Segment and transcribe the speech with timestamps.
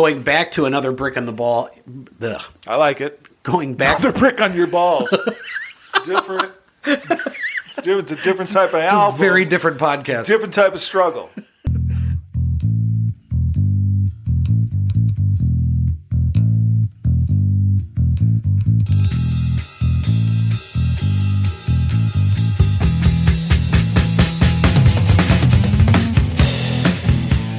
[0.00, 1.68] going back to another brick on the ball.
[2.22, 2.40] Ugh.
[2.66, 3.28] I like it.
[3.42, 3.98] Going back.
[4.00, 5.12] Another brick on your balls.
[5.12, 6.52] it's different.
[6.86, 7.06] It's
[7.76, 8.10] different.
[8.10, 9.20] It's a different type of It's a album.
[9.20, 10.24] very different podcast.
[10.26, 11.28] different type of struggle.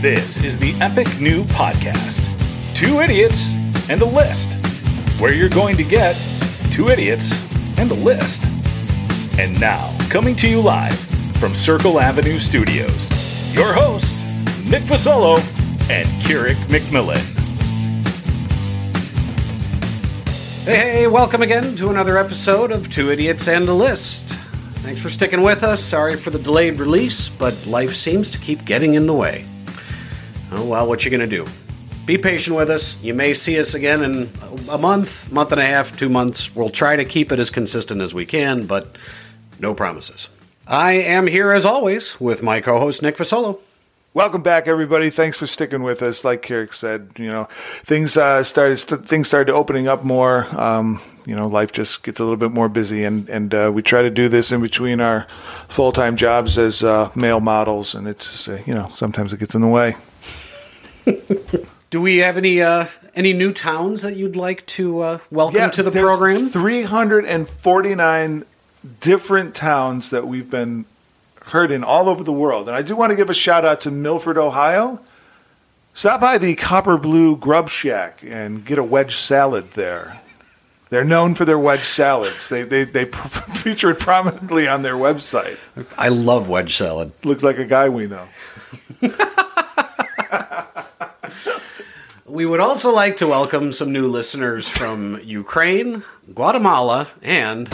[0.02, 2.31] This is the Epic New Podcast
[2.82, 3.52] Two Idiots
[3.92, 4.54] and a List,
[5.22, 6.16] where you're going to get
[6.72, 7.32] two idiots
[7.78, 8.46] and a list.
[9.38, 10.98] And now, coming to you live
[11.38, 14.20] from Circle Avenue Studios, your hosts,
[14.66, 15.38] Nick Fasolo
[15.92, 17.22] and Keurig McMillan.
[20.66, 24.24] Hey, hey, welcome again to another episode of Two Idiots and a List.
[24.78, 25.84] Thanks for sticking with us.
[25.84, 29.46] Sorry for the delayed release, but life seems to keep getting in the way.
[30.52, 31.46] Oh, well, what you gonna do?
[32.06, 33.02] Be patient with us.
[33.04, 34.30] You may see us again in
[34.70, 36.54] a month, month and a half, two months.
[36.56, 38.98] We'll try to keep it as consistent as we can, but
[39.60, 40.28] no promises.
[40.68, 43.60] I am here as always with my co-host Nick Fasolo.
[44.14, 45.10] Welcome back, everybody.
[45.10, 46.26] Thanks for sticking with us.
[46.26, 47.46] Like Kirik said, you know,
[47.84, 50.48] things uh, started st- things started opening up more.
[50.60, 53.82] Um, you know, life just gets a little bit more busy, and and uh, we
[53.82, 55.28] try to do this in between our
[55.70, 59.56] full time jobs as uh, male models, and it's uh, you know sometimes it gets
[59.56, 59.96] in the way.
[61.92, 65.84] Do we have any uh, any new towns that you'd like to uh, welcome to
[65.84, 66.48] the there's program?
[66.48, 68.46] 349
[69.02, 70.86] different towns that we've been
[71.48, 72.70] heard in all over the world.
[72.70, 75.02] And I do want to give a shout out to Milford, Ohio.
[75.94, 80.22] Stop by the Copper Blue Grub Shack and get a wedge salad there.
[80.92, 82.48] They're known for their wedge salads.
[82.48, 85.60] They, they, they feature it prominently on their website.
[85.98, 87.12] I love wedge salad.
[87.26, 88.30] Looks like a guy we know.
[92.32, 96.02] We would also like to welcome some new listeners from Ukraine,
[96.34, 97.68] Guatemala, and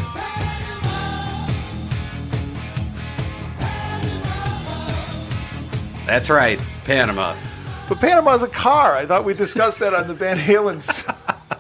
[6.08, 7.36] that's right, Panama.
[7.88, 8.96] But Panama's a car.
[8.96, 11.04] I thought we discussed that on the Van Halen's.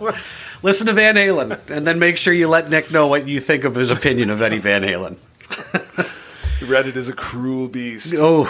[0.63, 3.63] Listen to Van Halen, and then make sure you let Nick know what you think
[3.63, 5.17] of his opinion of Eddie Van Halen.
[6.61, 8.15] Reddit is a cruel beast.
[8.17, 8.41] Oh,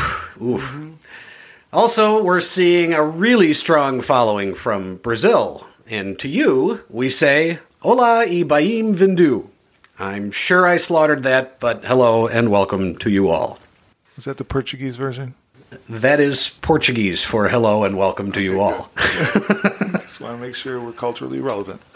[0.42, 0.62] oof.
[0.62, 0.94] Mm-hmm.
[1.78, 5.68] Also, we're seeing a really strong following from Brazil.
[5.88, 9.46] And to you, we say, Hola e baim vindu.
[10.00, 13.60] I'm sure I slaughtered that, but hello and welcome to you all.
[14.18, 15.36] Is that the Portuguese version?
[15.88, 18.90] That is Portuguese for hello and welcome to you all.
[18.98, 21.80] Just want to make sure we're culturally relevant.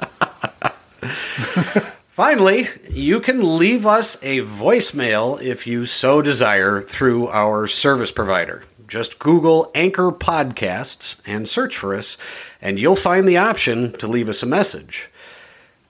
[2.12, 8.62] Finally, you can leave us a voicemail if you so desire through our service provider.
[8.92, 12.18] Just Google Anchor Podcasts and search for us,
[12.62, 15.10] and you'll find the option to leave us a message.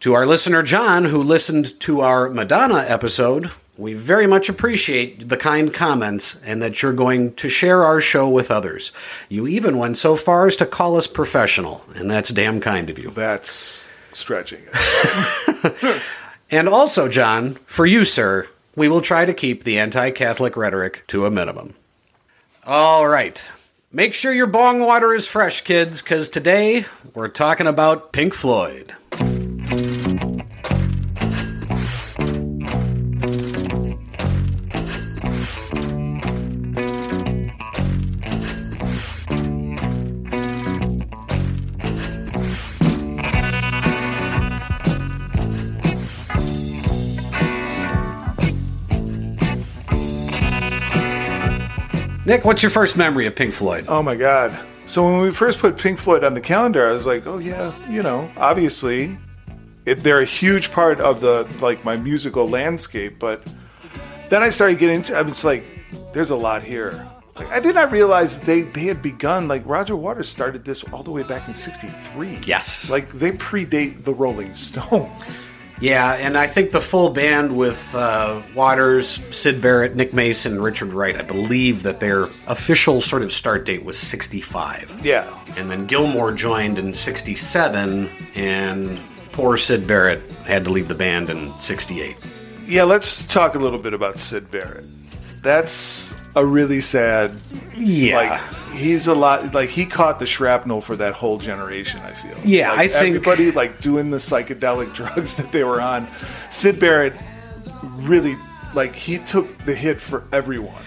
[0.02, 5.36] To our listener John, who listened to our Madonna episode, we very much appreciate the
[5.36, 8.92] kind comments and that you're going to share our show with others.
[9.30, 13.00] You even went so far as to call us professional, and that's damn kind of
[13.00, 13.10] you.
[13.10, 16.02] That's stretching it.
[16.54, 18.46] And also, John, for you, sir,
[18.76, 21.76] we will try to keep the anti Catholic rhetoric to a minimum.
[22.64, 23.50] All right.
[23.92, 26.86] Make sure your bong water is fresh, kids, because today
[27.16, 28.96] we're talking about Pink Floyd.
[52.32, 53.84] Nick, what's your first memory of Pink Floyd?
[53.90, 54.58] oh my god.
[54.86, 57.74] So when we first put Pink Floyd on the calendar, I was like, oh yeah,
[57.90, 59.18] you know, obviously,
[59.86, 63.20] it, they're a huge part of the like my musical landscape.
[63.20, 63.46] But
[64.30, 65.14] then I started getting into.
[65.14, 65.66] I was like,
[66.14, 67.06] there's a lot here.
[67.36, 69.50] Like I did not realize they they had begun.
[69.50, 72.40] Like Roger Waters started this all the way back in '63.
[72.48, 72.90] Yes.
[72.90, 75.51] Like they predate the Rolling Stones.
[75.82, 80.94] Yeah, and I think the full band with uh, Waters, Syd Barrett, Nick Mason, Richard
[80.94, 85.02] Wright, I believe that their official sort of start date was 65.
[85.04, 85.28] Yeah.
[85.58, 89.00] And then Gilmour joined in 67, and
[89.32, 92.16] poor Syd Barrett had to leave the band in 68.
[92.68, 94.86] Yeah, let's talk a little bit about Syd Barrett.
[95.42, 97.36] That's a really sad.
[97.76, 98.16] Yeah.
[98.18, 99.54] Like he's a lot.
[99.54, 102.00] Like he caught the shrapnel for that whole generation.
[102.02, 102.38] I feel.
[102.46, 106.08] Yeah, Like, I think- everybody like doing the psychedelic drugs that they were on.
[106.50, 107.14] Syd Barrett
[107.84, 108.36] really
[108.74, 110.82] like he took the hit for everyone.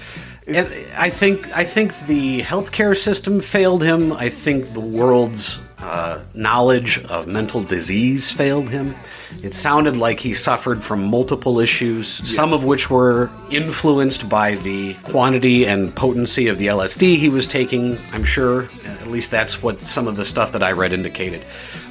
[0.46, 0.58] And
[0.96, 4.12] I think I think the healthcare system failed him.
[4.12, 8.94] I think the world's uh, knowledge of mental disease failed him.
[9.42, 14.94] It sounded like he suffered from multiple issues, some of which were influenced by the
[15.02, 17.98] quantity and potency of the LSD he was taking.
[18.12, 21.42] I'm sure, at least that's what some of the stuff that I read indicated.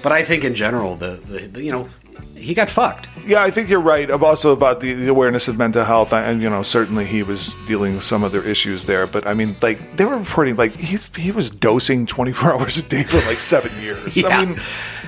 [0.02, 1.88] But I think in general, the, the, the you know,
[2.36, 3.10] he got fucked.
[3.26, 4.10] Yeah, I think you're right.
[4.12, 7.96] Also about the, the awareness of mental health, and you know, certainly he was dealing
[7.96, 9.08] with some other issues there.
[9.08, 12.84] But I mean, like they were reporting, like he's he was dosing 24 hours a
[12.84, 14.18] day for like seven years.
[14.18, 14.28] Yeah.
[14.28, 14.56] I mean,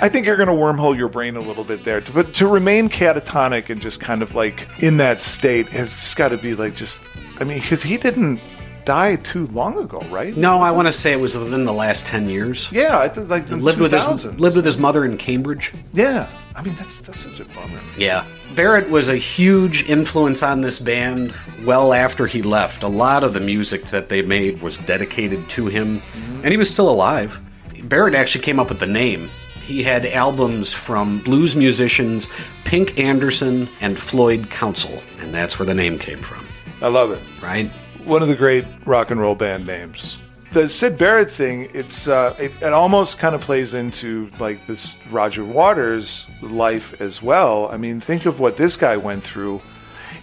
[0.02, 2.02] I think you're going to wormhole your brain a little bit there.
[2.14, 6.30] But to remain catatonic and just kind of like in that state has just got
[6.30, 7.02] to be like just.
[7.38, 8.40] I mean, because he didn't
[8.86, 10.36] die too long ago, right?
[10.38, 12.72] No, I want to say it was within the last ten years.
[12.72, 15.74] Yeah, I think like Lived with his lived with his mother in Cambridge.
[15.94, 17.80] Yeah, I mean that's that's such a bummer.
[17.98, 18.26] Yeah.
[18.56, 21.34] Barrett was a huge influence on this band
[21.66, 22.84] well after he left.
[22.84, 26.02] A lot of the music that they made was dedicated to him,
[26.44, 27.42] and he was still alive.
[27.84, 29.30] Barrett actually came up with the name.
[29.62, 32.28] He had albums from blues musicians
[32.64, 36.46] Pink Anderson and Floyd Council, and that's where the name came from,
[36.82, 37.20] I love it.
[37.42, 37.70] right?
[38.06, 40.18] one of the great rock and roll band names.
[40.56, 44.98] The Syd Barrett thing, it's uh, it, it almost kind of plays into like this
[45.12, 47.68] Roger Waters life as well.
[47.68, 49.62] I mean, think of what this guy went through.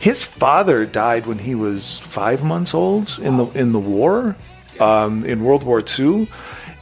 [0.00, 4.34] His father died when he was five months old in the in the war,
[4.80, 6.26] um, in World War II.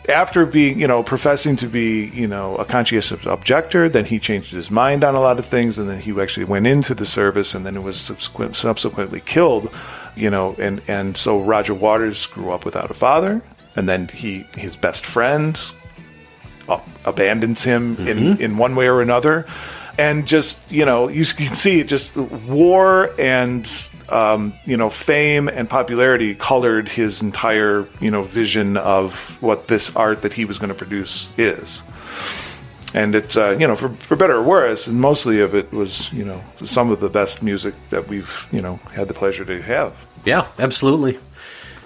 [0.08, 4.50] After being, you know, professing to be, you know, a conscientious objector, then he changed
[4.50, 7.54] his mind on a lot of things, and then he actually went into the service,
[7.54, 9.70] and then it was subsequent, subsequently killed,
[10.16, 13.42] you know, and and so Roger Waters grew up without a father,
[13.76, 15.60] and then he his best friend
[16.68, 19.46] uh, abandons him in, in one way or another.
[19.98, 23.68] And just, you know, you can see it just war and,
[24.10, 29.94] um, you know, fame and popularity colored his entire, you know, vision of what this
[29.94, 31.82] art that he was going to produce is.
[32.92, 36.12] And it's, uh, you know, for, for better or worse, and mostly of it was,
[36.12, 39.62] you know, some of the best music that we've, you know, had the pleasure to
[39.62, 40.06] have.
[40.24, 41.18] Yeah, absolutely.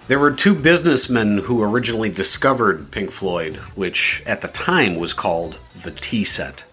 [0.06, 5.59] There were two businessmen who originally discovered Pink Floyd, which at the time was called
[5.75, 6.65] the Tea Set.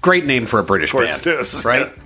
[0.00, 1.92] Great name for a British band, right?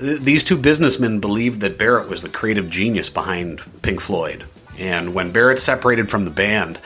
[0.00, 4.44] Th- These two businessmen believed that Barrett was the creative genius behind Pink Floyd.
[4.78, 6.78] And when Barrett separated from the band,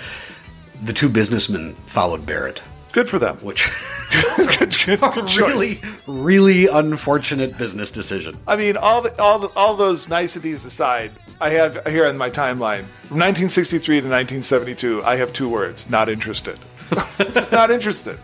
[0.82, 2.62] the two businessmen followed Barrett,
[2.92, 3.36] Good for them.
[3.38, 3.68] which
[4.58, 5.74] good, good, good really,
[6.06, 8.36] really unfortunate business decision.
[8.46, 11.10] I mean, all the, all the, all those niceties aside,
[11.40, 15.02] I have here on my timeline from 1963 to 1972.
[15.04, 16.56] I have two words: not interested.
[17.32, 18.16] Just not interested.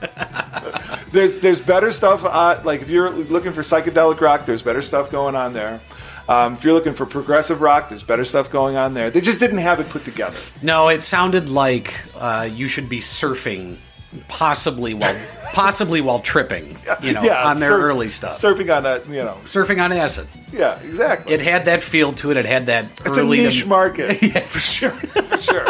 [1.12, 2.25] There's there's better stuff.
[2.25, 5.81] Uh, like if you're looking for psychedelic rock, there's better stuff going on there.
[6.29, 9.11] Um, if you're looking for progressive rock, there's better stuff going on there.
[9.11, 10.39] They just didn't have it put together.
[10.62, 13.79] No, it sounded like uh, you should be surfing,
[14.29, 15.19] possibly while
[15.53, 16.77] possibly while tripping.
[17.03, 19.07] You know, on their surf- early stuff, surfing on that.
[19.09, 20.29] You know, surfing on acid.
[20.53, 21.35] yeah, exactly.
[21.35, 22.37] It had that feel to it.
[22.37, 24.15] It had that it's a niche to- market
[24.45, 24.91] for sure.
[24.91, 25.67] For sure.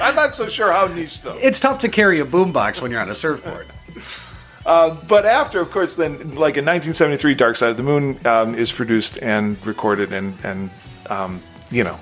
[0.00, 1.36] I'm not so sure how niche though.
[1.40, 3.66] It's tough to carry a boombox when you're on a surfboard.
[4.64, 8.72] But after, of course, then like in 1973, Dark Side of the Moon um, is
[8.72, 10.70] produced and recorded, and and
[11.10, 11.98] um, you know,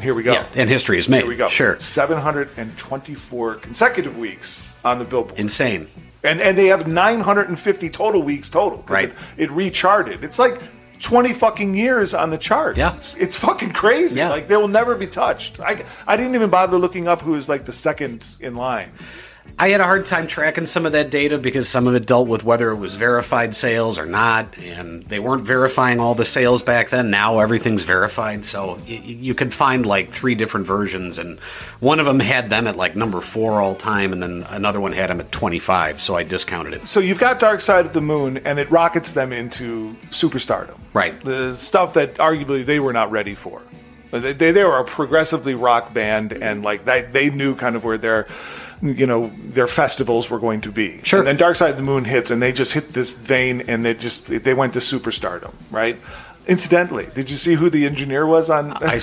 [0.00, 0.32] here we go.
[0.32, 1.20] Yeah, and history is made.
[1.20, 1.48] Here we go.
[1.48, 5.86] Sure, 724 consecutive weeks on the Billboard, insane.
[6.22, 8.84] and and they have 950 total weeks total.
[8.88, 9.10] Right.
[9.10, 10.24] It, it recharted.
[10.24, 10.60] It's like
[11.00, 12.78] 20 fucking years on the charts.
[12.78, 12.94] Yeah.
[12.96, 14.20] It's, it's fucking crazy.
[14.20, 14.30] Yeah.
[14.30, 15.60] Like they will never be touched.
[15.60, 18.92] I I didn't even bother looking up who is like the second in line.
[19.56, 22.26] I had a hard time tracking some of that data because some of it dealt
[22.28, 26.62] with whether it was verified sales or not, and they weren't verifying all the sales
[26.62, 27.10] back then.
[27.10, 31.38] Now everything's verified, so y- you could find like three different versions, and
[31.78, 34.92] one of them had them at like number four all time, and then another one
[34.92, 36.88] had them at 25, so I discounted it.
[36.88, 40.78] So you've got Dark Side of the Moon, and it rockets them into superstardom.
[40.92, 41.18] Right.
[41.20, 43.62] The stuff that arguably they were not ready for.
[44.10, 47.84] They, they, they were a progressively rock band, and like they, they knew kind of
[47.84, 48.26] where their,
[48.84, 51.00] you know, their festivals were going to be.
[51.02, 51.20] Sure.
[51.20, 53.84] And then Dark Side of the Moon hits, and they just hit this vein, and
[53.84, 55.54] they just they went to superstardom.
[55.70, 55.98] Right.
[56.46, 58.72] Incidentally, did you see who the engineer was on?
[58.72, 59.00] I,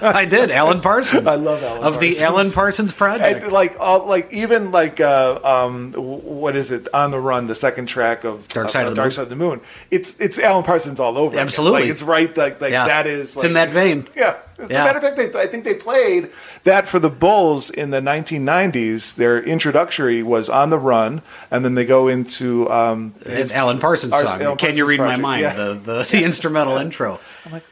[0.00, 0.50] I did.
[0.50, 1.28] Alan Parsons.
[1.28, 2.18] I love Alan of Parsons.
[2.18, 3.42] the Alan Parsons Project.
[3.44, 7.54] And, like all like even like uh, um, what is it on the run the
[7.54, 9.10] second track of Dark Side uh, of the Dark Moon.
[9.12, 9.60] Side of the Moon
[9.90, 11.36] it's it's Alan Parsons all over.
[11.38, 11.82] Absolutely.
[11.82, 12.86] like it's right like like Yeah.
[12.86, 14.06] that is It's in that vein.
[14.16, 14.82] yeah as Yeah.
[14.82, 16.30] a matter of fact they, I think they played
[16.64, 21.74] that for the Bulls in the 1990s their introductory was on the run and then
[21.74, 24.42] they go into um, It's Alan Parsons Ars- song.
[24.42, 25.42] Alan Can you read Project, my mind?
[25.42, 25.52] yeah.
[25.54, 27.20] The, the the instrumental intro.
[27.44, 27.64] I'm like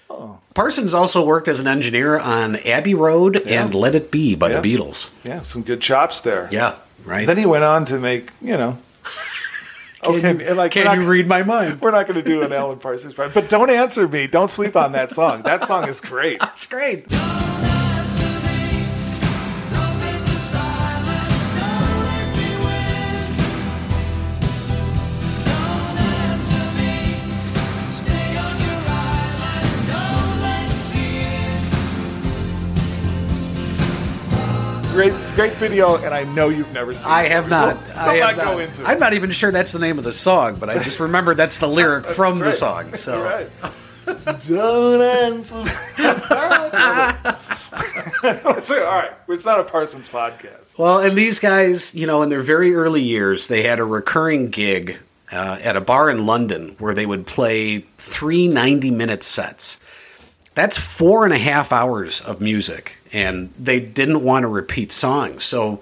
[0.55, 4.61] Parsons also worked as an engineer on Abbey Road and Let It Be by Yeah.
[4.61, 5.11] the Beatles.
[5.25, 6.49] Yeah, some good chops there.
[6.53, 7.27] Yeah, right.
[7.27, 8.79] Then he went on to make, you know.
[10.07, 11.81] Okay, like Can you not- read my mind?
[11.81, 14.27] We're not going to do an Alan Parsons, but don't answer me.
[14.27, 15.43] Don't sleep on that song.
[15.43, 16.41] That song is great.
[16.41, 17.07] That's great.
[34.95, 37.11] Great, great video, and I know you've never seen.
[37.11, 37.33] I it.
[37.33, 37.75] have not.
[37.75, 38.61] We'll, I have not go not.
[38.61, 38.89] into it.
[38.89, 41.59] I'm not even sure that's the name of the song, but I just remember that's
[41.59, 42.95] the lyric from the song.
[42.95, 43.49] So right.
[44.47, 45.57] Don't answer.
[45.57, 45.65] me.
[48.23, 48.83] That's it.
[48.85, 50.79] All right, it's not a Parsons podcast.
[50.79, 54.51] Well, and these guys, you know, in their very early years, they had a recurring
[54.51, 55.01] gig
[55.33, 59.81] uh, at a bar in London where they would play three 90 minute sets.
[60.55, 65.45] That's four and a half hours of music, and they didn't want to repeat songs.
[65.45, 65.81] So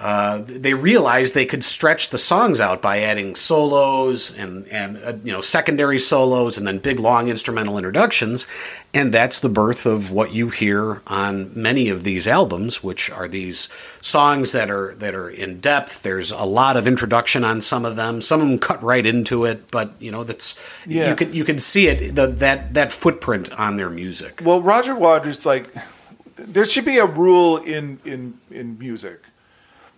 [0.00, 5.14] uh, they realized they could stretch the songs out by adding solos and and uh,
[5.24, 8.46] you know secondary solos and then big long instrumental introductions,
[8.94, 13.26] and that's the birth of what you hear on many of these albums, which are
[13.26, 13.68] these
[14.00, 16.02] songs that are that are in depth.
[16.02, 18.20] There's a lot of introduction on some of them.
[18.20, 20.54] Some of them cut right into it, but you know that's
[20.86, 21.08] Yeah.
[21.10, 24.42] you can you could see it the, that that footprint on their music.
[24.44, 25.74] Well, Roger Waters, like,
[26.38, 29.20] there should be a rule in in in music.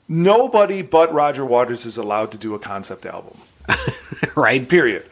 [0.09, 3.39] Nobody but Roger Waters is allowed to do a concept album.
[4.35, 4.69] right?
[4.69, 5.05] Period.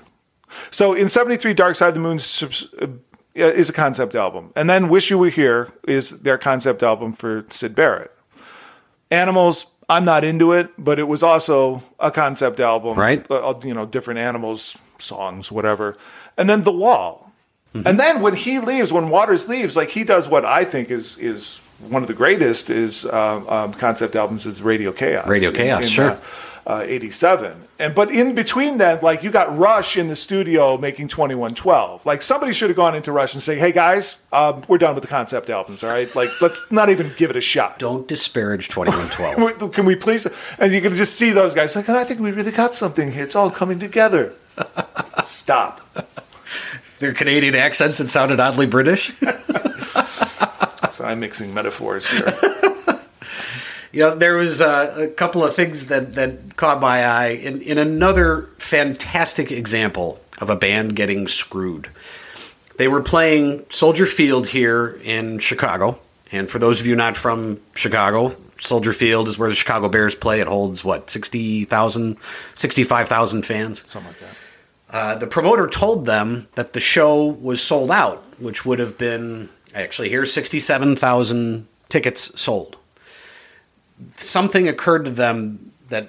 [0.70, 2.88] So in '73, Dark Side of the Moon uh,
[3.34, 7.44] is a concept album, and then Wish You Were Here is their concept album for
[7.48, 8.10] Syd Barrett.
[9.10, 13.24] Animals, I'm not into it, but it was also a concept album, Right.
[13.30, 15.96] Uh, You know, different animals songs, whatever.
[16.36, 17.27] And then The Wall,
[17.74, 21.18] and then when he leaves, when Waters leaves, like he does what I think is
[21.18, 25.28] is one of the greatest is uh, um, concept albums is Radio Chaos.
[25.28, 26.10] Radio K.A.O.S., sure.
[26.10, 26.18] uh,
[26.66, 27.68] uh, 87.
[27.78, 32.04] And but in between that, like you got Rush in the studio making 2112.
[32.04, 35.02] Like somebody should have gone into Rush and say, "Hey guys, um, we're done with
[35.02, 35.84] the concept albums.
[35.84, 37.78] All right, like let's not even give it a shot.
[37.78, 39.72] Don't disparage 2112.
[39.72, 40.26] Can we please?"
[40.58, 43.12] And you can just see those guys like, oh, "I think we really got something
[43.12, 43.22] here.
[43.22, 44.34] It's all coming together."
[45.22, 45.80] Stop.
[46.98, 49.12] Their Canadian accents, it sounded oddly British.
[50.90, 52.26] So I'm mixing metaphors here.
[53.90, 57.62] You know, there was uh, a couple of things that, that caught my eye in,
[57.62, 61.88] in another fantastic example of a band getting screwed.
[62.76, 65.98] They were playing Soldier Field here in Chicago.
[66.30, 70.14] And for those of you not from Chicago, Soldier Field is where the Chicago Bears
[70.14, 70.40] play.
[70.40, 72.18] It holds, what, 60,000,
[72.54, 73.84] 65,000 fans?
[73.86, 74.36] Something like that.
[74.90, 79.48] Uh, the promoter told them that the show was sold out, which would have been
[79.74, 82.76] actually here's 67,000 tickets sold.
[84.10, 86.08] Something occurred to them that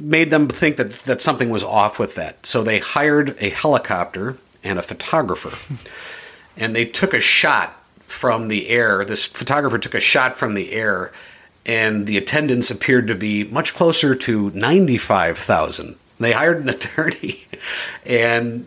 [0.00, 2.44] made them think that, that something was off with that.
[2.44, 5.76] So they hired a helicopter and a photographer.
[6.56, 9.04] and they took a shot from the air.
[9.04, 11.12] This photographer took a shot from the air,
[11.64, 15.96] and the attendance appeared to be much closer to 95,000.
[16.18, 17.44] They hired an attorney,
[18.04, 18.66] and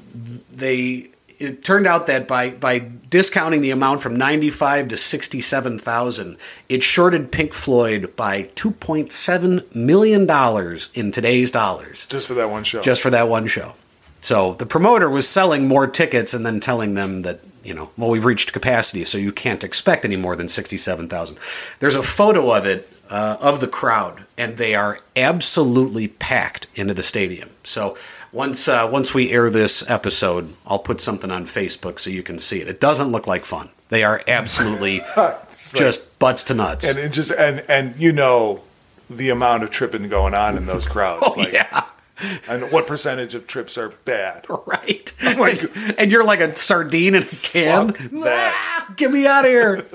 [0.51, 6.37] they it turned out that by by discounting the amount from 95 to 67,000,
[6.69, 12.63] it shorted Pink Floyd by 2.7 million dollars in today's dollars Just for that one
[12.63, 12.81] show.
[12.81, 13.73] just for that one show.
[14.21, 18.09] So the promoter was selling more tickets and then telling them that, you know, well,
[18.09, 21.37] we've reached capacity, so you can't expect any more than 67,000.
[21.79, 26.93] There's a photo of it, uh, of the crowd, and they are absolutely packed into
[26.93, 27.49] the stadium.
[27.63, 27.97] So
[28.31, 32.39] once, uh, once we air this episode, I'll put something on Facebook so you can
[32.39, 32.67] see it.
[32.67, 33.69] It doesn't look like fun.
[33.89, 35.01] They are absolutely
[35.73, 36.87] just butts to nuts.
[36.89, 38.61] and it just and and you know
[39.09, 41.23] the amount of tripping going on in those crowds.
[41.27, 41.83] oh, yeah.
[42.49, 44.45] And what percentage of trips are bad?
[44.65, 45.11] Right.
[45.37, 45.63] like-
[45.97, 47.87] and, you're like a sardine in a can.
[48.23, 48.85] That.
[48.89, 49.85] Ah, get me out of here.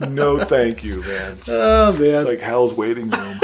[0.00, 1.36] No, thank you, man.
[1.48, 2.02] Oh man.
[2.02, 3.36] It's like hell's waiting room.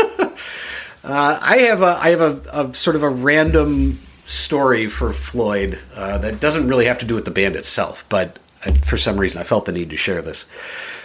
[1.05, 6.19] I have a I have a, a sort of a random story for Floyd uh,
[6.19, 9.41] that doesn't really have to do with the band itself, but I, for some reason
[9.41, 10.47] I felt the need to share this.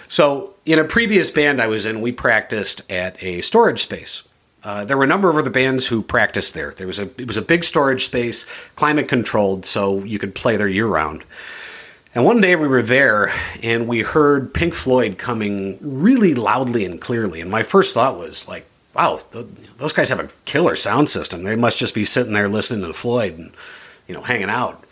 [0.07, 4.23] So, in a previous band I was in, we practiced at a storage space.
[4.63, 6.71] Uh, there were a number of other bands who practiced there.
[6.71, 10.55] There was a it was a big storage space, climate controlled, so you could play
[10.55, 11.23] there year round.
[12.13, 16.99] And one day we were there and we heard Pink Floyd coming really loudly and
[16.99, 17.39] clearly.
[17.39, 21.43] And my first thought was like, wow, th- those guys have a killer sound system.
[21.43, 23.53] They must just be sitting there listening to Floyd and,
[24.07, 24.83] you know, hanging out.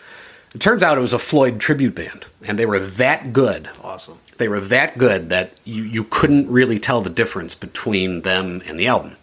[0.55, 3.69] It turns out it was a Floyd tribute band, and they were that good.
[3.83, 4.17] Awesome.
[4.38, 8.79] They were that good that you, you couldn't really tell the difference between them and
[8.79, 9.17] the album.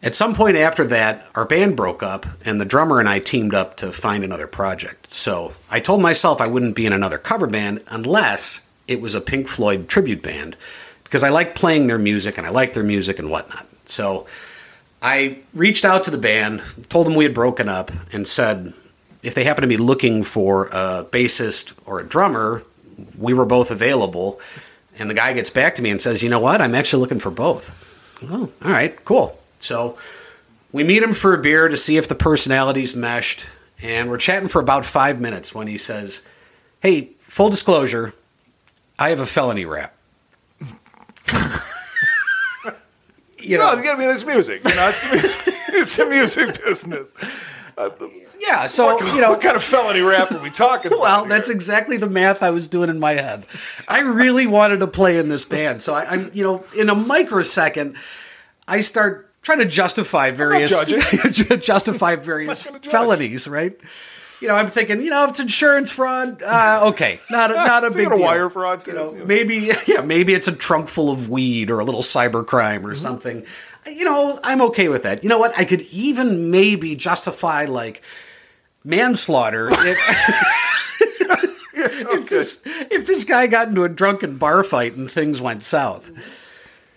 [0.00, 3.52] At some point after that, our band broke up, and the drummer and I teamed
[3.52, 5.10] up to find another project.
[5.10, 9.20] So I told myself I wouldn't be in another cover band unless it was a
[9.20, 10.56] Pink Floyd tribute band,
[11.02, 13.66] because I like playing their music and I like their music and whatnot.
[13.86, 14.26] So
[15.02, 18.72] I reached out to the band, told them we had broken up, and said
[19.22, 22.62] if they happen to be looking for a bassist or a drummer,
[23.18, 24.40] we were both available.
[24.98, 26.60] And the guy gets back to me and says, You know what?
[26.60, 27.74] I'm actually looking for both.
[28.30, 29.38] Oh, all right, cool.
[29.58, 29.96] So
[30.72, 33.46] we meet him for a beer to see if the personalities meshed.
[33.82, 36.22] And we're chatting for about five minutes when he says,
[36.80, 38.12] Hey, full disclosure,
[38.98, 39.94] I have a felony rap.
[43.38, 44.62] you No, know, it's gotta be this music.
[44.68, 47.14] You know, it's, the- it's the music business.
[47.76, 47.90] Uh,
[48.40, 48.66] yeah.
[48.66, 51.00] So what, you know, what kind of felony rap are we talking about?
[51.00, 51.28] Well, here?
[51.28, 53.46] that's exactly the math I was doing in my head.
[53.86, 56.94] I really wanted to play in this band, so I, I'm, you know, in a
[56.96, 57.96] microsecond,
[58.66, 60.72] I start trying to justify various
[61.60, 63.76] justify various felonies, right?
[64.40, 67.82] You know, I'm thinking, you know, if it's insurance fraud, uh, okay, not a, not
[67.82, 68.20] a it big a deal.
[68.20, 68.98] wire fraud, You too?
[68.98, 72.82] know, maybe yeah, maybe it's a trunk full of weed or a little cyber crime
[72.82, 72.90] Mm-hmm.
[72.90, 73.44] or something.
[73.86, 75.22] You know, I'm okay with that.
[75.24, 75.58] You know what?
[75.58, 78.02] I could even maybe justify like
[78.84, 79.98] manslaughter if,
[81.74, 86.10] if this if this guy got into a drunken bar fight and things went south.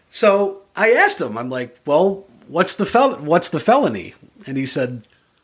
[0.10, 4.14] So I asked him, I'm like, well, what's the fel- what's the felony?
[4.46, 5.04] And he said,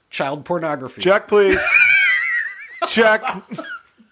[0.09, 1.01] child pornography.
[1.01, 1.59] check, please.
[2.87, 3.21] check.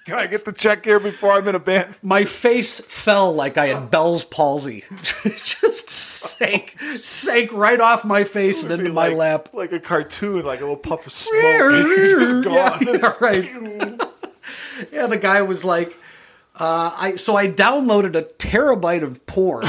[0.06, 1.98] Can I get the check here before I'm in a band?
[2.04, 4.84] My face fell like I had Bell's palsy.
[5.02, 9.50] Just sank, sank right off my face and into my like, lap.
[9.54, 11.72] like a cartoon, like a little puff of smoke.
[11.72, 12.82] Just yeah, gone.
[12.82, 13.52] yeah, right.
[14.94, 15.98] yeah, the guy was like,
[16.60, 19.66] uh, I so I downloaded a terabyte of porn,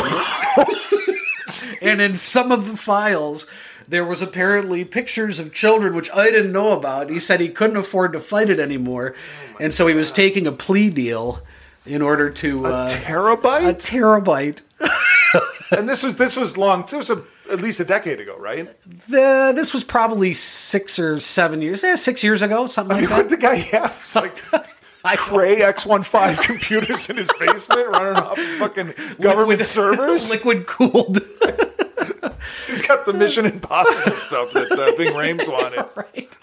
[1.80, 3.46] and in some of the files.
[3.88, 7.08] There was apparently pictures of children which I didn't know about.
[7.08, 9.14] He said he couldn't afford to fight it anymore,
[9.60, 11.40] and so he was taking a plea deal
[11.86, 13.68] in order to uh, Terabyte?
[13.68, 14.62] a terabyte.
[15.78, 16.82] and this was this was long.
[16.82, 18.68] This was a, at least a decade ago, right?
[19.08, 23.28] The, this was probably six or seven years, eh, six years ago, something like What
[23.28, 23.30] that.
[23.30, 23.92] the guy have?
[24.00, 24.64] It's like I
[25.14, 30.28] Cray X15 computers in his basement running off fucking government servers.
[30.30, 31.20] liquid cooled.
[32.66, 35.84] He's got the Mission Impossible stuff that uh, Ving Rhames wanted.
[35.94, 36.36] right.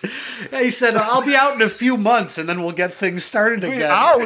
[0.52, 3.24] Yeah, he said, "I'll be out in a few months, and then we'll get things
[3.26, 4.22] started Be again." out.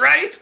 [0.00, 0.38] Right?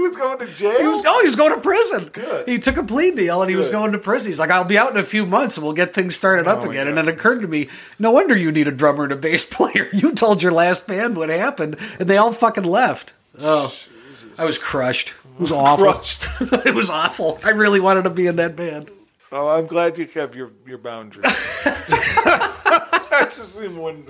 [0.00, 0.80] He was going to jail.
[0.80, 1.20] He was going.
[1.20, 2.08] He was going to prison.
[2.10, 2.48] Good.
[2.48, 4.30] He took a plea deal, and he was going to prison.
[4.30, 6.52] He's like, "I'll be out in a few months, and we'll get things started oh
[6.52, 9.04] up Oh, my again." And it occurred to me, no wonder you need a drummer
[9.04, 9.90] and a bass player.
[9.92, 13.12] You told your last band what happened, and they all fucking left.
[13.38, 13.74] Oh,
[14.38, 15.10] I was crushed.
[15.34, 16.48] It was awful.
[16.64, 17.38] it was awful.
[17.44, 18.90] I really wanted to be in that band.
[19.30, 21.62] Oh, I'm glad you have your your boundaries.
[21.64, 24.04] That's just even one.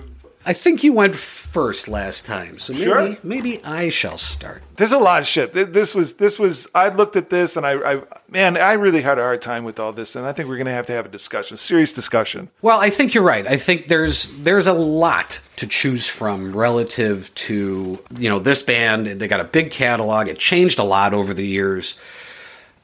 [0.46, 3.16] I think you went first last time, so maybe Sure.
[3.22, 4.62] maybe I shall start.
[4.76, 5.53] There's a lot of shit.
[5.53, 6.66] This was this was.
[6.74, 9.79] I looked at this and I, I man, I really had a hard time with
[9.79, 12.48] all this, and I think we're gonna have to have a discussion, a serious discussion.
[12.62, 13.46] Well, I think you're right.
[13.46, 19.07] I think there's there's a lot to choose from relative to you know this band.
[19.09, 20.26] They got a big catalog.
[20.29, 21.96] It changed a lot over the years,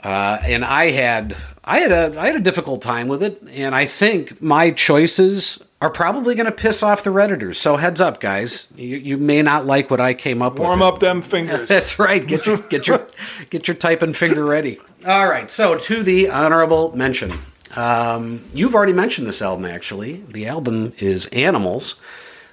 [0.04, 1.34] uh, and I had
[1.66, 3.42] I had a I had a difficult time with it.
[3.50, 7.57] And I think my choices are probably going to piss off the redditors.
[7.57, 8.68] So heads up, guys.
[8.76, 10.62] You, you may not like what I came up with.
[10.62, 11.68] Warm up them fingers.
[11.68, 12.24] That's right.
[12.24, 13.09] Get your get your
[13.50, 14.79] get your typing finger ready.
[15.07, 15.50] All right.
[15.50, 17.33] So to the honorable mention.
[17.74, 19.66] Um, you've already mentioned this album.
[19.66, 21.96] Actually, the album is Animals.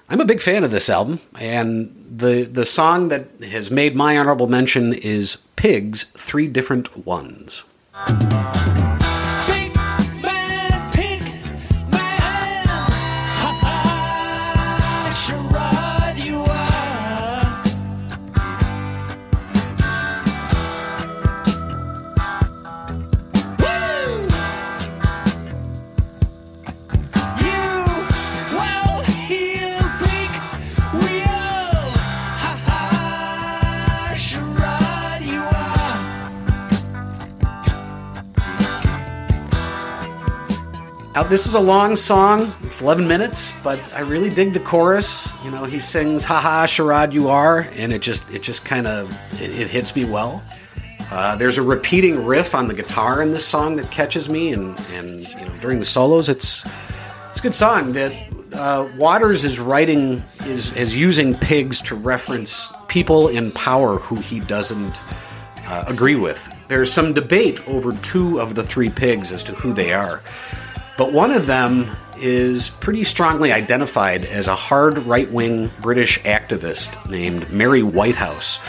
[0.10, 4.17] I'm a big fan of this album, and the the song that has made my
[4.17, 6.04] honorable mention is Pigs.
[6.04, 7.63] Three different ones.
[41.34, 42.54] This is a long song.
[42.62, 45.34] It's 11 minutes, but I really dig the chorus.
[45.43, 48.86] You know, he sings "Ha ha, charade you are," and it just it just kind
[48.86, 49.10] of
[49.41, 50.43] it, it hits me well.
[51.10, 54.80] Uh, there's a repeating riff on the guitar in this song that catches me, and
[54.93, 56.67] and you know during the solos, it's
[57.32, 57.93] it's a good song.
[57.93, 58.13] That
[58.54, 64.39] uh, Waters is writing is is using pigs to reference people in power who he
[64.39, 65.04] doesn't
[65.65, 66.48] uh, agree with.
[66.67, 70.22] There's some debate over two of the three pigs as to who they are,
[70.97, 77.10] but one of them is pretty strongly identified as a hard right wing British activist
[77.10, 78.60] named Mary Whitehouse,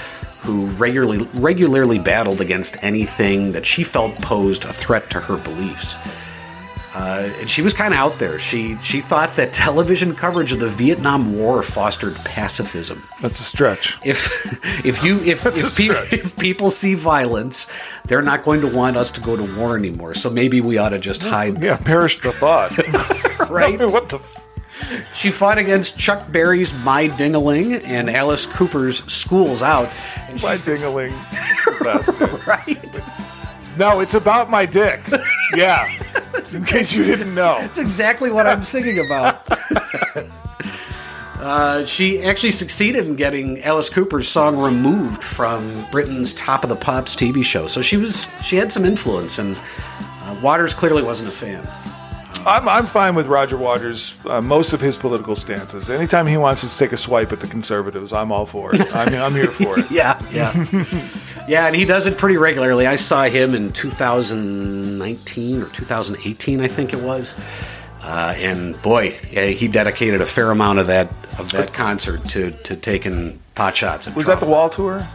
[0.40, 5.96] who regularly regularly battled against anything that she felt posed a threat to her beliefs.
[6.94, 8.38] Uh, and she was kind of out there.
[8.38, 13.02] She she thought that television coverage of the Vietnam War fostered pacifism.
[13.20, 13.98] That's a stretch.
[14.04, 17.66] If if you if if, pe- if people see violence,
[18.04, 20.14] they're not going to want us to go to war anymore.
[20.14, 21.60] So maybe we ought to just hide.
[21.60, 22.72] Yeah, perish the thought.
[23.50, 23.78] Right.
[23.88, 24.16] what the?
[24.18, 24.46] F-
[25.12, 29.88] She fought against Chuck Berry's My Dingaling and Alice Cooper's Schools Out.
[30.28, 31.12] And my dingaling.
[31.32, 32.20] It's the best.
[32.46, 33.33] Right.
[33.76, 35.00] No, it's about my dick.
[35.54, 35.86] Yeah.
[36.52, 37.58] In case you didn't know.
[37.60, 39.46] That's exactly what I'm singing about.
[41.38, 46.76] uh, she actually succeeded in getting Alice Cooper's song removed from Britain's Top of the
[46.76, 47.68] Pops TV show.
[47.68, 49.56] So she was she had some influence, and
[50.22, 51.62] uh, Waters clearly wasn't a fan.
[52.46, 55.88] I'm, I'm fine with Roger Waters, uh, most of his political stances.
[55.88, 58.80] Anytime he wants to take a swipe at the conservatives, I'm all for it.
[58.94, 59.86] I mean, I'm here for it.
[59.90, 60.52] Yeah, yeah,
[61.46, 62.86] yeah, and he does it pretty regularly.
[62.86, 67.36] I saw him in 2019 or 2018, I think it was.
[68.02, 72.76] Uh, and boy, he dedicated a fair amount of that of that concert to to
[72.76, 74.06] taking pot shots.
[74.14, 74.40] Was Trump.
[74.40, 75.06] that the wall tour?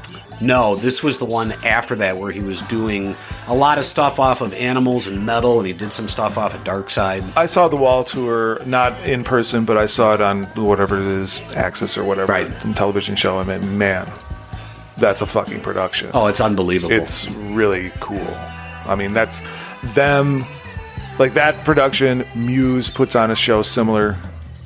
[0.41, 3.13] No, this was the one after that where he was doing
[3.47, 6.55] a lot of stuff off of Animals and Meddle, and he did some stuff off
[6.55, 7.25] of Dark Side.
[7.35, 11.05] I saw the wall tour, not in person, but I saw it on whatever it
[11.07, 12.49] is, Axis or whatever, Right.
[12.77, 13.37] television show.
[13.37, 14.09] I mean, man,
[14.97, 16.09] that's a fucking production.
[16.13, 16.93] Oh, it's unbelievable.
[16.93, 18.33] It's really cool.
[18.85, 19.41] I mean, that's
[19.83, 20.45] them,
[21.17, 22.25] like that production.
[22.33, 24.15] Muse puts on a show similar.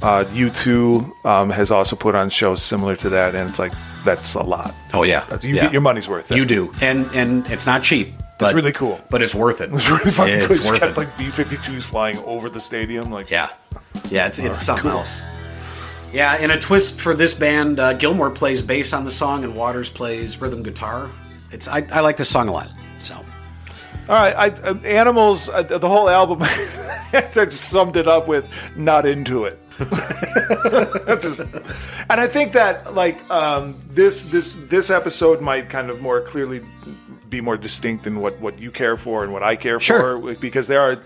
[0.04, 3.72] Uh, U2 um, has also put on shows similar to that, and it's like
[4.04, 4.76] that's a lot.
[4.94, 5.64] oh yeah, That's, you yeah.
[5.64, 6.28] get your money's worth.
[6.28, 6.38] There.
[6.38, 8.14] You do, and and it's not cheap.
[8.40, 9.00] But, really cool.
[9.10, 9.70] but it's worth it.
[9.74, 10.52] It's really fucking cool.
[10.52, 10.98] It's It's worth got it.
[10.98, 13.10] like B-52s flying over the stadium.
[13.12, 13.48] Like, Yeah,
[14.10, 15.22] yeah, it's it's something else.
[16.12, 19.56] Yeah, in a twist for this band, uh, Gilmour plays bass on the song, and
[19.56, 21.10] Waters plays rhythm guitar.
[21.52, 22.70] It's I, I like this song a lot.
[23.00, 23.16] So
[24.10, 25.48] All right, I, uh, animals.
[25.50, 26.40] Uh, the whole album.
[26.44, 29.60] I just summed it up with "not into it."
[31.22, 31.42] Just-
[32.10, 36.62] and I think that like um, this this this episode might kind of more clearly
[37.30, 40.20] be more distinct in what what you care for and what I care Sure.
[40.20, 40.98] for because there are.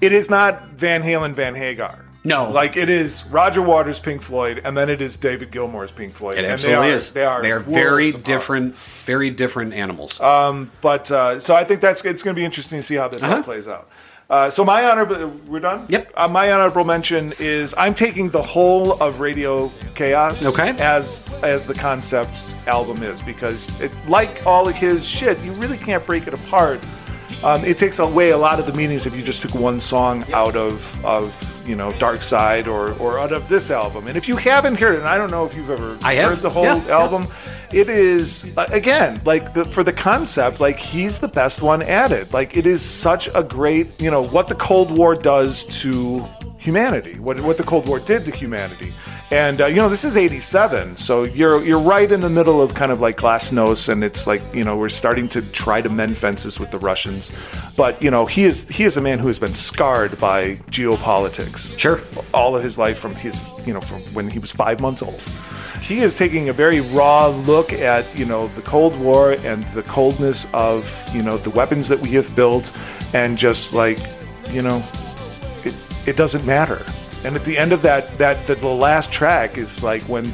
[0.00, 2.04] It is not Van Halen, Van Hagar.
[2.24, 2.50] No.
[2.50, 6.38] like it is Roger Waters, Pink Floyd, and then it is David Gilmour's Pink Floyd.
[6.38, 7.10] it and absolutely they are, is.
[7.10, 10.18] They are they are very different, very different animals.
[10.18, 13.22] But uh, so I think that's it's going to be interesting to see how this
[13.22, 13.42] all Uh-huh.
[13.42, 13.88] plays out.
[14.30, 15.84] Uh, so my honorable, we're done.
[15.88, 16.12] Yep.
[16.16, 20.46] Uh, my honorable mention is I'm taking the whole of Radio Chaos.
[20.46, 20.70] Okay.
[20.78, 25.76] As as the concept album is because it, like all of his shit, you really
[25.76, 26.80] can't break it apart.
[27.44, 30.24] Um, it takes away a lot of the meanings if you just took one song
[30.32, 34.06] out of of you know Dark Side or or out of this album.
[34.08, 36.30] And if you haven't heard it, and I don't know if you've ever I have.
[36.30, 36.98] heard the whole Yeah, yeah.
[36.98, 37.26] album,
[37.72, 42.12] it is uh, again like the, for the concept, like he's the best one at
[42.12, 42.32] it.
[42.32, 46.24] Like it is such a great you know what the Cold War does to
[46.58, 48.92] humanity, what what the Cold War did to humanity.
[49.32, 52.74] And uh, you know this is '87, so you're you're right in the middle of
[52.74, 56.18] kind of like Glasnost, and it's like you know we're starting to try to mend
[56.18, 57.32] fences with the Russians,
[57.74, 61.78] but you know he is he is a man who has been scarred by geopolitics,
[61.78, 62.02] Sure.
[62.34, 63.34] all of his life from his
[63.66, 65.22] you know from when he was five months old.
[65.80, 69.82] He is taking a very raw look at you know the Cold War and the
[69.84, 72.70] coldness of you know the weapons that we have built,
[73.14, 73.98] and just like
[74.50, 74.84] you know
[75.64, 75.74] it,
[76.06, 76.84] it doesn't matter.
[77.24, 80.32] And at the end of that, that the, the last track is like when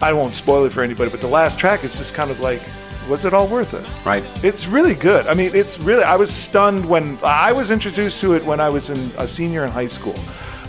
[0.00, 2.62] I won't spoil it for anybody, but the last track is just kind of like,
[3.08, 3.86] was it all worth it?
[4.04, 4.24] Right.
[4.44, 5.26] It's really good.
[5.26, 6.04] I mean, it's really.
[6.04, 9.64] I was stunned when I was introduced to it when I was in a senior
[9.64, 10.14] in high school.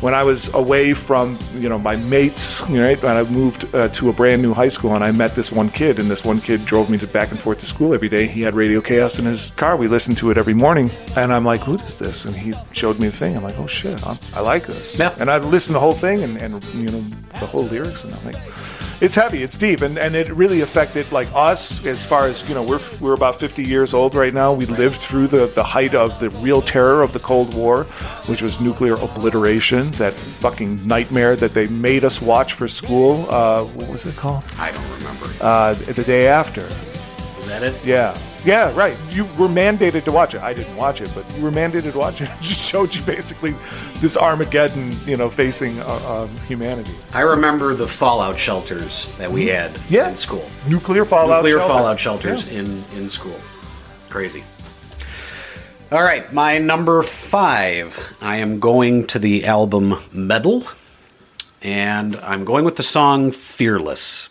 [0.01, 3.01] When I was away from you know my mates, you know, right?
[3.01, 5.69] When I moved uh, to a brand new high school, and I met this one
[5.69, 8.25] kid, and this one kid drove me to back and forth to school every day.
[8.25, 9.19] He had Radio K.A.O.S.
[9.19, 9.77] in his car.
[9.77, 12.99] We listened to it every morning, and I'm like, "What is this?" And he showed
[12.99, 13.37] me the thing.
[13.37, 15.13] I'm like, "Oh shit, i I like this." Yeah.
[15.19, 17.01] And I listened to the whole thing, and, and you know
[17.39, 21.11] the whole lyrics, and I'm like, it's heavy, it's deep, and, and it really affected
[21.11, 24.53] like us as far as you know we're we're about 50 years old right now.
[24.53, 27.85] We lived through the the height of the real terror of the Cold War,
[28.27, 33.25] which was nuclear obliteration, that fucking nightmare that they made us watch for school.
[33.29, 34.43] Uh, what was it called?
[34.57, 35.27] I don't remember.
[35.41, 36.61] Uh, the day after.
[36.61, 37.83] Is that it?
[37.83, 38.97] Yeah, Yeah, right.
[39.11, 40.41] You were mandated to watch it.
[40.41, 42.29] I didn't watch it, but you were mandated to watch it.
[42.39, 43.51] It just showed you basically
[43.99, 45.85] this Armageddon, you know, facing uh,
[46.27, 46.91] um, humanity.
[47.13, 50.09] I remember the fallout shelters that we had Yeah.
[50.09, 50.45] in school.
[50.67, 51.43] Nuclear fallout.
[51.43, 51.73] Nuclear shelter.
[51.73, 52.59] fallout shelters Yeah.
[52.61, 53.39] in, in school.
[54.09, 54.43] Crazy.
[55.91, 58.15] All right, my number five.
[58.21, 60.63] I am going to the album Meddle,
[61.61, 64.29] and I'm going with the song Fearless.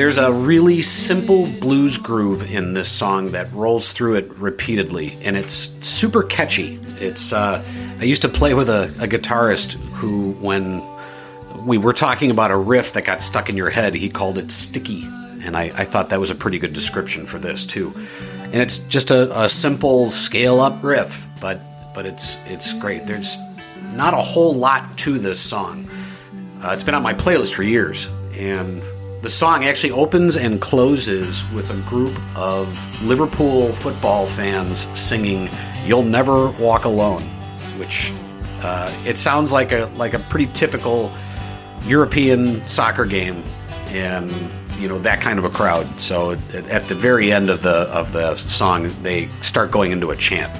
[0.00, 5.36] There's a really simple blues groove in this song that rolls through it repeatedly, and
[5.36, 6.80] it's super catchy.
[7.00, 7.62] It's uh,
[8.00, 10.82] I used to play with a, a guitarist who, when
[11.66, 14.50] we were talking about a riff that got stuck in your head, he called it
[14.50, 15.02] sticky,
[15.42, 17.92] and I, I thought that was a pretty good description for this too.
[18.44, 21.60] And it's just a, a simple scale up riff, but
[21.94, 23.06] but it's it's great.
[23.06, 23.36] There's
[23.92, 25.90] not a whole lot to this song.
[26.64, 28.82] Uh, it's been on my playlist for years, and
[29.22, 35.48] the song actually opens and closes with a group of Liverpool football fans singing
[35.84, 37.22] "You'll Never Walk Alone,"
[37.78, 38.12] which
[38.62, 41.12] uh, it sounds like a like a pretty typical
[41.84, 43.42] European soccer game,
[43.88, 44.32] and
[44.78, 45.86] you know that kind of a crowd.
[46.00, 50.10] So at, at the very end of the of the song, they start going into
[50.10, 50.58] a chant.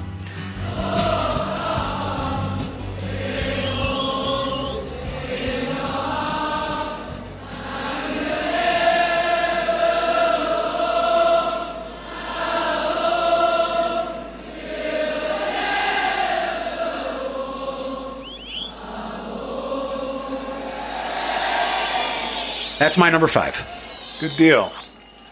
[22.81, 23.63] That's my number five.
[24.19, 24.71] Good deal.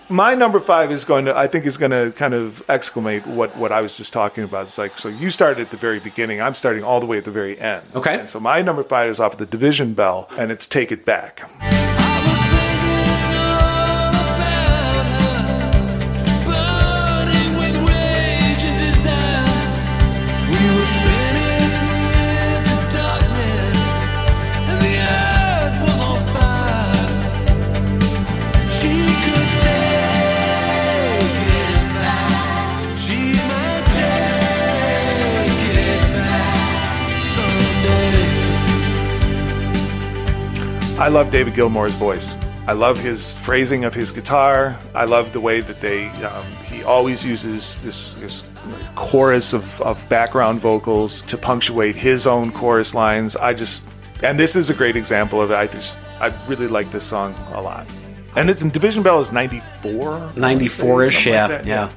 [0.08, 3.58] My number five is going to, I think, is going to kind of exclamate what,
[3.58, 4.68] what I was just talking about.
[4.68, 6.42] It's like, so you started at the very beginning.
[6.42, 7.88] I'm starting all the way at the very end.
[7.96, 8.20] Okay.
[8.20, 11.06] And so my number five is off of the Division Bell, and it's Take It
[11.06, 11.50] Back.
[41.00, 42.36] I love David Gilmour's voice.
[42.68, 44.78] I love his phrasing of his guitar.
[44.94, 48.44] I love the way that they um, he always uses this, this
[48.96, 53.38] chorus of, of background vocals to punctuate his own chorus lines.
[53.38, 53.82] I just
[54.24, 55.56] and this is a great example of it.
[55.56, 57.88] I just I really like this song a lot.
[58.36, 61.90] And it's in Division Bell is 94 94 ish, yeah, like that, yeah.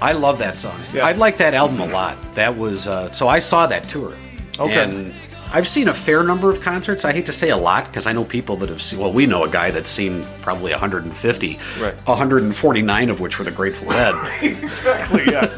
[0.00, 0.80] I love that song.
[0.94, 1.04] Yeah.
[1.04, 2.16] I like that album a lot.
[2.36, 4.16] That was uh, so I saw that tour.
[4.58, 4.82] Okay.
[4.82, 5.14] And
[5.52, 7.04] I've seen a fair number of concerts.
[7.04, 8.98] I hate to say a lot because I know people that have seen.
[9.00, 11.94] Well, we know a guy that's seen probably 150, Right.
[12.06, 14.14] 149 of which were the Grateful Dead.
[14.42, 15.24] exactly.
[15.26, 15.50] Yeah.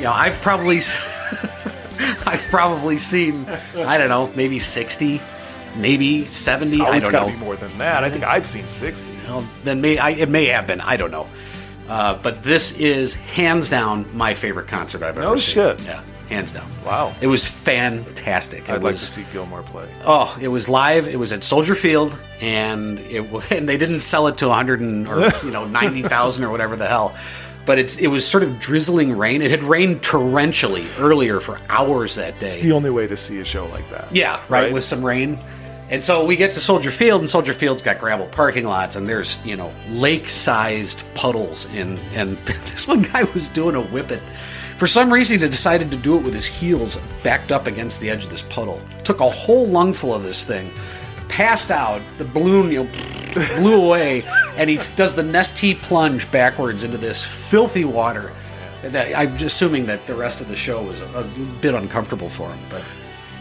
[0.00, 0.12] yeah.
[0.12, 0.76] I've probably,
[2.26, 3.46] I've probably seen.
[3.76, 5.20] I don't know, maybe 60,
[5.76, 6.80] maybe 70.
[6.80, 7.32] Oh, I don't got know.
[7.32, 8.04] to be more than that.
[8.04, 9.08] I think I've seen 60.
[9.26, 10.80] Well, then may I, it may have been.
[10.80, 11.26] I don't know.
[11.88, 15.54] Uh, but this is hands down my favorite concert I've ever No seen.
[15.54, 15.80] shit.
[15.86, 16.68] Yeah, hands down.
[16.84, 17.14] Wow.
[17.20, 18.68] It was fantastic.
[18.70, 19.88] I'd like to see Gilmour play.
[20.04, 21.08] oh, it was live.
[21.08, 25.08] It was at Soldier Field, and it and they didn't sell it to 100 and,
[25.08, 27.16] or you know 90,000 or whatever the hell.
[27.66, 29.42] But it's it was sort of drizzling rain.
[29.42, 32.46] It had rained torrentially earlier for hours that day.
[32.46, 34.14] It's the only way to see a show like that.
[34.14, 34.72] Yeah, right, Right.
[34.72, 35.38] with some rain.
[35.90, 39.08] And so we get to Soldier Field, and Soldier Field's got gravel parking lots, and
[39.08, 44.22] there's you know lake-sized puddles, and and this one guy was doing a whip it.
[44.78, 48.08] For some reason, he decided to do it with his heels backed up against the
[48.08, 48.80] edge of this puddle.
[49.02, 50.70] Took a whole lungful of this thing,
[51.28, 52.00] passed out.
[52.16, 52.90] The balloon you know
[53.58, 54.22] blew away,
[54.56, 58.32] and he does the Nestea plunge backwards into this filthy water.
[58.84, 61.28] I'm assuming that the rest of the show was a,
[61.60, 62.84] bit uncomfortable for him, but.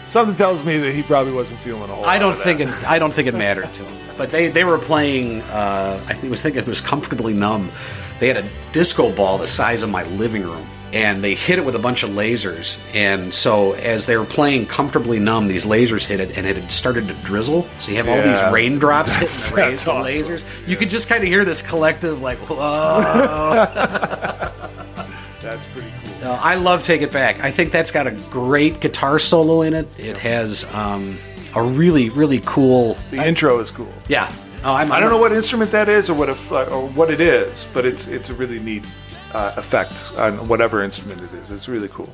[0.10, 2.69] Something tells me that he probably wasn't feeling a whole I don't think it.
[2.86, 4.15] I don't think it mattered to him.
[4.17, 5.41] But they they were playing.
[5.41, 7.69] Uh, I think was thinking it was comfortably numb.
[8.21, 11.65] They had a disco ball the size of my living room, and they hit it
[11.65, 12.78] with a bunch of lasers.
[12.93, 16.71] And so as they were playing Comfortably Numb, these lasers hit it, and it had
[16.71, 17.63] started to drizzle.
[17.78, 18.45] So you have all Yeah.
[18.45, 20.38] these raindrops That's- hitting the, ra- that's the awesome.
[20.38, 20.43] lasers.
[20.67, 22.58] You could just kind of hear this collective, like, whoa.
[25.41, 26.13] That's pretty cool.
[26.30, 27.41] No, I love Take It Back.
[27.43, 29.88] I think that's got a great guitar solo in it.
[29.97, 31.17] It has um,
[31.56, 32.97] a really, really cool.
[33.12, 33.91] The intro is cool.
[34.10, 34.30] Yeah.
[34.65, 37.21] Oh, I'm, I don't know what instrument that is or what if, or what it
[37.21, 38.84] is, but it's it's a really neat
[39.33, 41.51] uh, effect on whatever instrument it is.
[41.51, 42.09] It's really cool.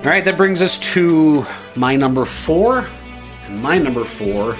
[0.00, 1.44] All right, that brings us to
[1.76, 2.86] my number four.
[3.44, 4.56] And my number four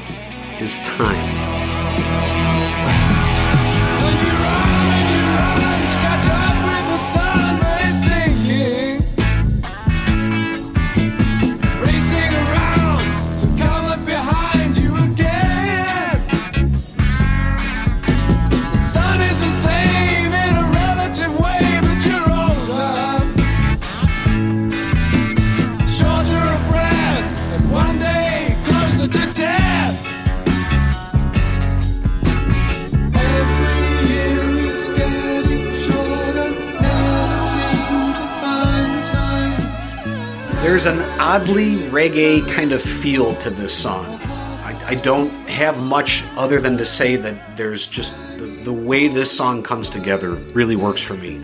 [0.60, 1.39] is Time.
[40.82, 44.06] There's an oddly reggae kind of feel to this song.
[44.64, 49.06] I, I don't have much other than to say that there's just the, the way
[49.06, 51.36] this song comes together really works for me.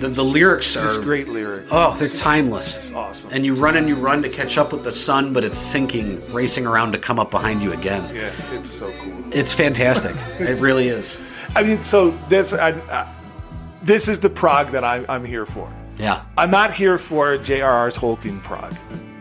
[0.00, 1.70] The, the lyrics are Just great lyrics.
[1.72, 2.76] Oh, they're timeless.
[2.76, 3.30] It's awesome.
[3.32, 6.20] And you run and you run to catch up with the sun, but it's sinking,
[6.30, 8.02] racing around to come up behind you again.
[8.14, 9.24] Yeah, it's so cool.
[9.32, 10.12] It's fantastic.
[10.46, 11.18] it really is.
[11.56, 13.10] I mean, so this I, I,
[13.80, 15.72] this is the prog that I, I'm here for.
[15.98, 16.24] Yeah.
[16.38, 17.90] I'm not here for J.R.R.
[17.90, 18.74] Tolkien prog.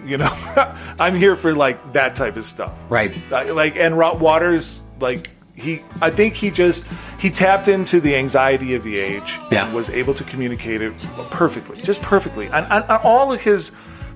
[0.06, 0.30] You know,
[1.00, 2.80] I'm here for like that type of stuff.
[2.90, 3.12] Right.
[3.32, 6.88] Uh, Like and Roger Waters, like he, I think he just
[7.20, 9.66] he tapped into the anxiety of the age Yeah.
[9.66, 10.94] and was able to communicate it
[11.30, 12.48] perfectly, just perfectly.
[12.48, 12.66] And
[13.04, 13.72] all of his,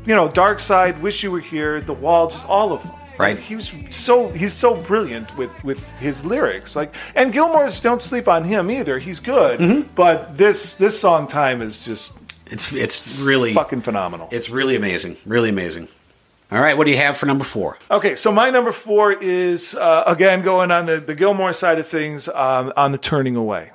[0.06, 2.92] you know, Dark Side, Wish You Were Here, The Wall, just all of them.
[3.20, 3.38] Right.
[3.38, 6.76] He was so he's so brilliant with with his lyrics.
[6.76, 8.98] Like and Gilmour's don't sleep on him either.
[9.00, 9.94] He's good, Mm-hmm.
[9.94, 14.30] but this this song time is just It's it's really fucking phenomenal.
[14.32, 15.18] It's really amazing.
[15.26, 15.88] Really amazing.
[16.52, 17.80] All right, what do you have for number four?
[17.90, 21.88] Okay, so my number four is uh, again going on the, the Gilmour side of
[21.88, 23.72] things um, on the turning away.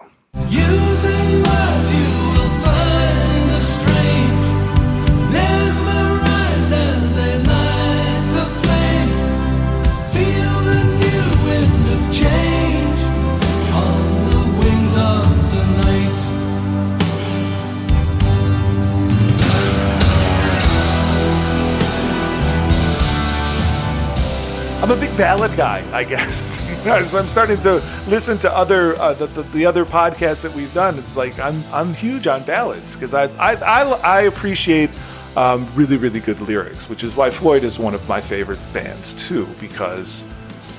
[24.91, 26.59] I'm a big ballad guy, I guess.
[26.81, 27.75] So I'm starting to
[28.09, 30.99] listen to other uh, the, the, the other podcasts that we've done.
[30.99, 34.91] It's like I'm I'm huge on ballads because I, I I I appreciate
[35.37, 39.15] um, really really good lyrics, which is why Floyd is one of my favorite bands
[39.15, 40.25] too because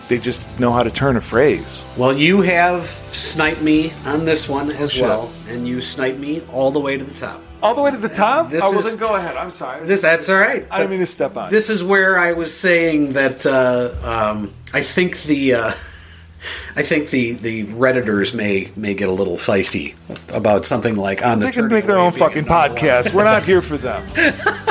[0.08, 1.86] they just know how to turn a phrase.
[1.96, 5.04] Well, you have sniped me on this one as shit.
[5.04, 7.42] well, and you sniped me all the way to the top.
[7.62, 8.50] All the way to the top.
[8.50, 9.38] This oh, well, is- then go ahead.
[9.38, 9.86] I'm sorry.
[9.86, 10.66] This that's all right.
[10.72, 11.52] I didn't mean to step on.
[11.52, 15.68] This is where I was saying that uh, um, I think the uh,
[16.76, 19.96] I think the the redditors may may get a little feisty
[20.34, 21.46] about something like on the.
[21.46, 23.14] They can make their own fucking podcast.
[23.14, 24.04] We're not here for them.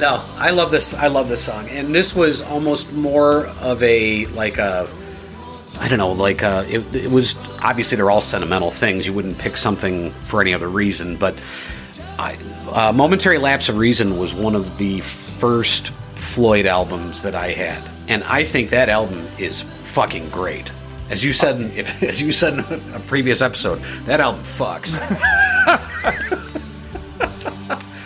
[0.00, 0.94] No, I love this.
[0.94, 4.88] I love this song, and this was almost more of a like a.
[5.80, 9.06] I don't know, like uh, it, it was obviously they're all sentimental things.
[9.06, 11.34] You wouldn't pick something for any other reason, but
[12.18, 12.36] I,
[12.70, 17.82] uh, "Momentary Lapse of Reason" was one of the first Floyd albums that I had,
[18.08, 20.70] and I think that album is fucking great.
[21.08, 24.96] As you said, if, as you said in a previous episode, that album fucks.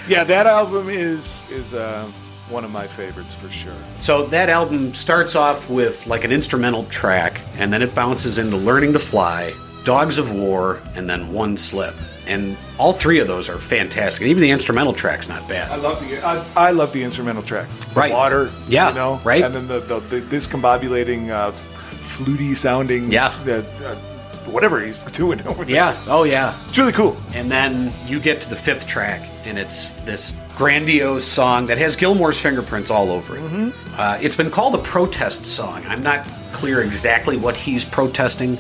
[0.07, 2.11] Yeah, that album is is uh,
[2.49, 3.75] one of my favorites for sure.
[4.01, 8.57] So that album starts off with like an instrumental track, and then it bounces into
[8.57, 9.55] Learning to Fly,
[9.85, 11.95] Dogs of War, and then One Slip.
[12.27, 14.23] And all three of those are fantastic.
[14.23, 15.71] And even the instrumental track's not bad.
[15.71, 17.69] I love the I, I love the instrumental track.
[17.69, 18.13] The Right.
[18.13, 18.51] Water.
[18.67, 19.21] Yeah, You know.
[19.25, 19.43] right.
[19.43, 23.11] And then the the, the discombobulating, uh, fluty sounding.
[23.13, 23.29] Yeah.
[23.45, 23.99] The, uh,
[24.47, 25.75] whatever he's doing over there.
[25.75, 26.03] Yeah.
[26.09, 26.59] Oh, yeah.
[26.69, 27.17] It's really cool.
[27.35, 31.97] And then you get to the fifth track, and it's this grandiose song that has
[31.97, 33.75] Gilmour's fingerprints all over it.
[33.97, 35.83] Uh, it's been called a protest song.
[35.87, 38.59] I'm not clear exactly what he's protesting.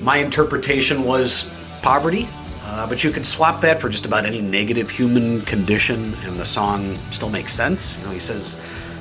[0.00, 1.50] My interpretation was
[1.82, 2.28] poverty.
[2.68, 6.44] Uh, but you could swap that for just about any negative human condition, and the
[6.44, 7.96] song still makes sense.
[8.00, 8.56] You know, he says,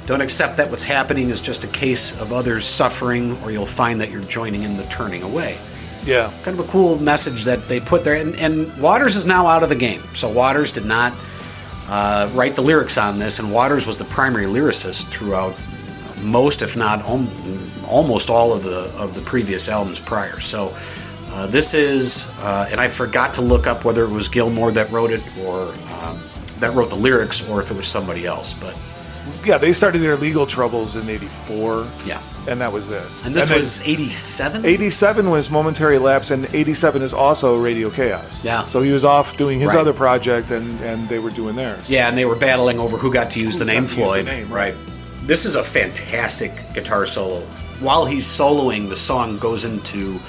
[0.05, 3.99] "Don't accept that what's happening is just a case of others suffering, or you'll find
[4.01, 5.57] that you're joining in the turning away."
[6.05, 6.31] Yeah.
[6.43, 8.15] kind of a cool message that they put there.
[8.15, 10.01] And, and Waters is now out of the game.
[10.13, 11.13] So Waters did not
[11.87, 15.55] uh, write the lyrics on this, and Waters was the primary lyricist throughout
[16.23, 17.29] most, if not om-
[17.87, 20.39] almost all of the of the previous albums prior.
[20.39, 20.75] So
[21.31, 24.89] uh, this is, uh, and I forgot to look up whether it was Gilmour that
[24.91, 26.19] wrote it or um,
[26.59, 28.53] that wrote the lyrics, or if it was somebody else.
[28.53, 28.75] But
[29.43, 31.87] Yeah, they started their legal troubles in 84.
[32.05, 32.21] Yeah.
[32.47, 33.03] And that was it.
[33.23, 34.65] and this then was '87.
[34.65, 38.43] 87 was Momentary Lapse, and 87 is also Radio K.A.O.S.
[38.43, 38.65] Yeah.
[38.67, 39.81] So he was off doing his Right.
[39.81, 41.89] other project, and, and they were doing theirs.
[41.89, 43.95] Yeah, and they were battling over who got to use the name got to use
[43.95, 44.25] the Floyd.
[44.25, 44.75] name, right.
[44.75, 44.87] right.
[45.23, 47.41] This is a fantastic guitar solo.
[47.79, 50.19] While he's soloing, the song goes into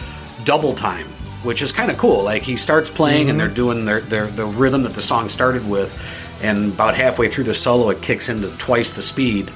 [0.44, 1.06] double time,
[1.42, 2.22] which is kind of cool.
[2.22, 3.46] Like he starts playing, and mm-hmm.
[3.46, 5.92] they're doing their, their the rhythm that the song started with,
[6.42, 9.50] and about halfway through the solo, it kicks into twice the speed,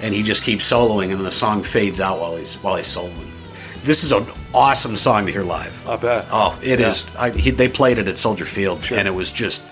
[0.00, 3.30] and he just keeps soloing, and the song fades out while he's while he's soloing.
[3.82, 5.86] This is an awesome song to hear live.
[5.88, 6.26] I bet.
[6.32, 6.88] Oh, it Yeah.
[6.88, 7.06] is.
[7.16, 9.62] I, he, they played it at Soldier Field, and it was just,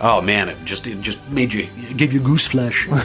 [0.00, 2.86] oh man, it just it just made you give you goose flesh.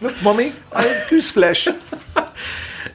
[0.00, 1.68] Look, mommy I have goose flesh.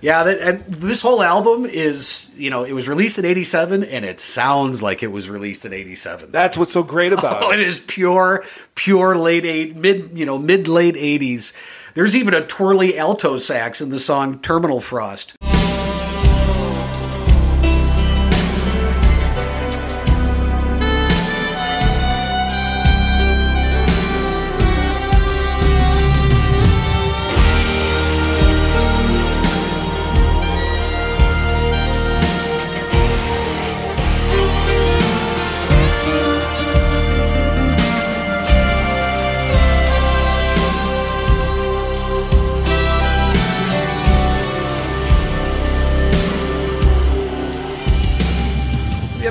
[0.08, 4.06] Yeah, that, and this whole album is, you know, it was released in '87, and
[4.06, 6.32] it sounds like it was released in '87.
[6.32, 7.60] That's what's so great about Oh, it.
[7.60, 8.44] it is pure,
[8.76, 11.54] pure late eight, mid, you know, mid late '80s.
[11.94, 15.36] There's even a twirly alto sax in the song "Terminal Frost."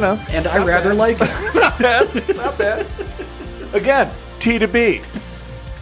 [0.06, 1.54] Know, And I rather like it.
[1.54, 2.86] not bad, not bad.
[3.72, 5.00] Again, T to B,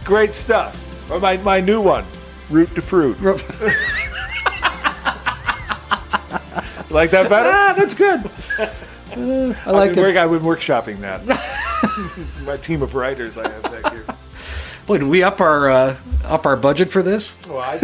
[0.03, 0.81] great stuff.
[1.11, 2.05] Or my, my new one,
[2.49, 3.21] Root to Fruit.
[6.89, 7.49] like that better?
[7.51, 8.29] Ah, that's good.
[8.59, 10.17] Uh, I like I've, been it.
[10.17, 11.25] I've been workshopping that.
[12.45, 14.05] my team of writers I have back here.
[14.87, 17.47] Boy, did we up our uh, up our budget for this?
[17.47, 17.79] Well, I,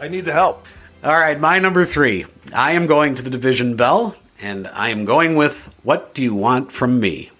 [0.00, 0.66] I need the help.
[1.04, 2.26] All right, my number three.
[2.54, 6.34] I am going to the Division Bell, and I am going with "What Do You
[6.34, 7.31] Want from Me."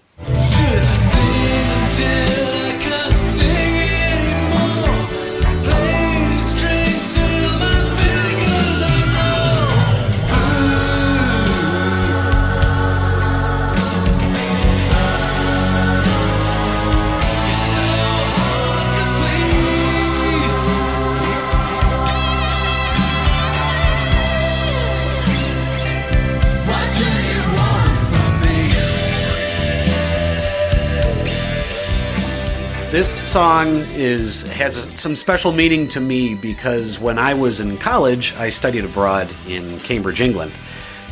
[32.93, 38.35] This song is has some special meaning to me because when I was in college,
[38.35, 40.53] I studied abroad in Cambridge, England.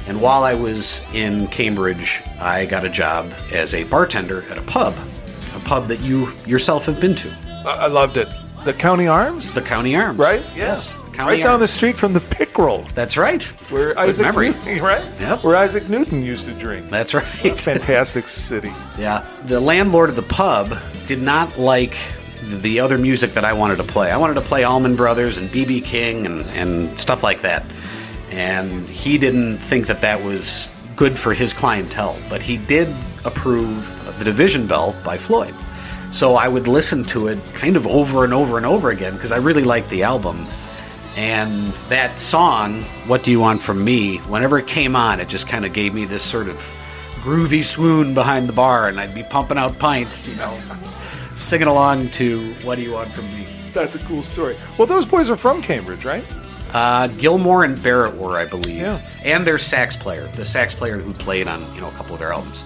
[0.07, 4.63] And while I was in Cambridge, I got a job as a bartender at a
[4.63, 4.95] pub,
[5.57, 7.31] a pub that you yourself have been to,
[7.65, 8.29] I, I loved it.
[8.67, 10.19] The County Arms, the County Arms.
[10.19, 10.43] right?
[10.55, 13.43] Yes, County right down the street from the Pickerel, That's right.
[13.71, 14.51] where Isaac memory.
[14.51, 15.21] Newton, right?
[15.21, 15.45] Yep.
[15.45, 16.87] Where Isaac Newton used to drink.
[16.89, 17.25] That's right.
[17.25, 18.71] Fantastic city.
[18.99, 19.27] Yeah.
[19.45, 21.97] The landlord of the pub did not like
[22.43, 24.11] the other music that I wanted to play.
[24.11, 27.65] I wanted to play Allman Brothers and BB King and, and stuff like that.
[28.31, 32.89] And he didn't think that that was good for his clientele, but he did
[33.25, 35.55] approve The Division Bell by Floyd.
[36.13, 39.33] So I would listen to it kind of over and over and over again because
[39.33, 40.47] I really liked the album.
[41.21, 45.49] And that song, What Do You Want From Me, whenever it came on, it just
[45.49, 46.57] kind of gave me this sort of
[47.17, 50.59] groovy swoon behind the bar, and I'd be pumping out pints, you know,
[51.35, 53.47] singing along to What Do You Want From Me.
[53.75, 54.57] That's a cool story.
[54.79, 56.25] Well, those boys are from Cambridge, right?
[56.73, 58.99] Uh, Gilmour and Barrett were, I believe, Yeah.
[59.23, 62.21] and their sax player, the sax player who played on you know a couple of
[62.21, 62.65] their albums.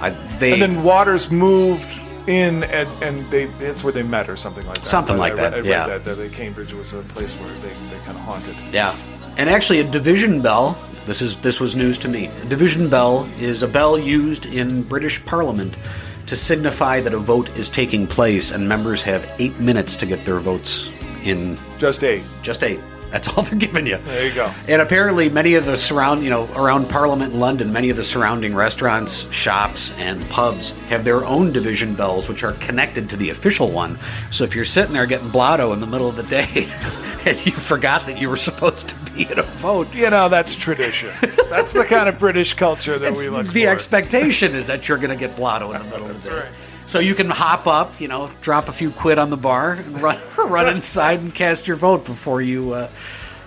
[0.00, 4.36] I, they And then Waters moved in, and, and they that's where they met, or
[4.36, 4.86] something like that.
[4.86, 5.86] Something like I that, read- I read yeah.
[5.88, 8.54] that, that, that Cambridge was a place where they, they kind of haunted.
[8.72, 8.96] Yeah,
[9.38, 10.78] and actually, a division bell.
[11.06, 12.26] This is this was news to me.
[12.26, 15.78] A division bell is a bell used in British Parliament
[16.26, 20.24] to signify that a vote is taking place, and members have eight minutes to get
[20.24, 20.90] their votes
[21.24, 21.58] in.
[21.78, 22.22] Just eight.
[22.42, 22.80] Just eight.
[23.10, 23.96] That's all they're giving you.
[23.98, 24.52] There you go.
[24.68, 28.04] And apparently, many of the surround, you know, around Parliament in London, many of the
[28.04, 33.30] surrounding restaurants, shops, and pubs have their own division bells, which are connected to the
[33.30, 33.98] official one.
[34.30, 36.46] So if you're sitting there getting blotto in the middle of the day,
[37.26, 40.54] and you forgot that you were supposed to be at a vote, You know, that's
[40.54, 41.10] tradition.
[41.50, 43.70] That's the kind of British culture that it's we look the for.
[43.70, 46.36] expectation is that you're going to get blotto in the middle of the day.
[46.36, 46.48] right.
[46.86, 50.00] So you can hop up, you know, drop a few quid on the bar, and
[50.02, 52.88] run, run inside and cast your vote before you uh,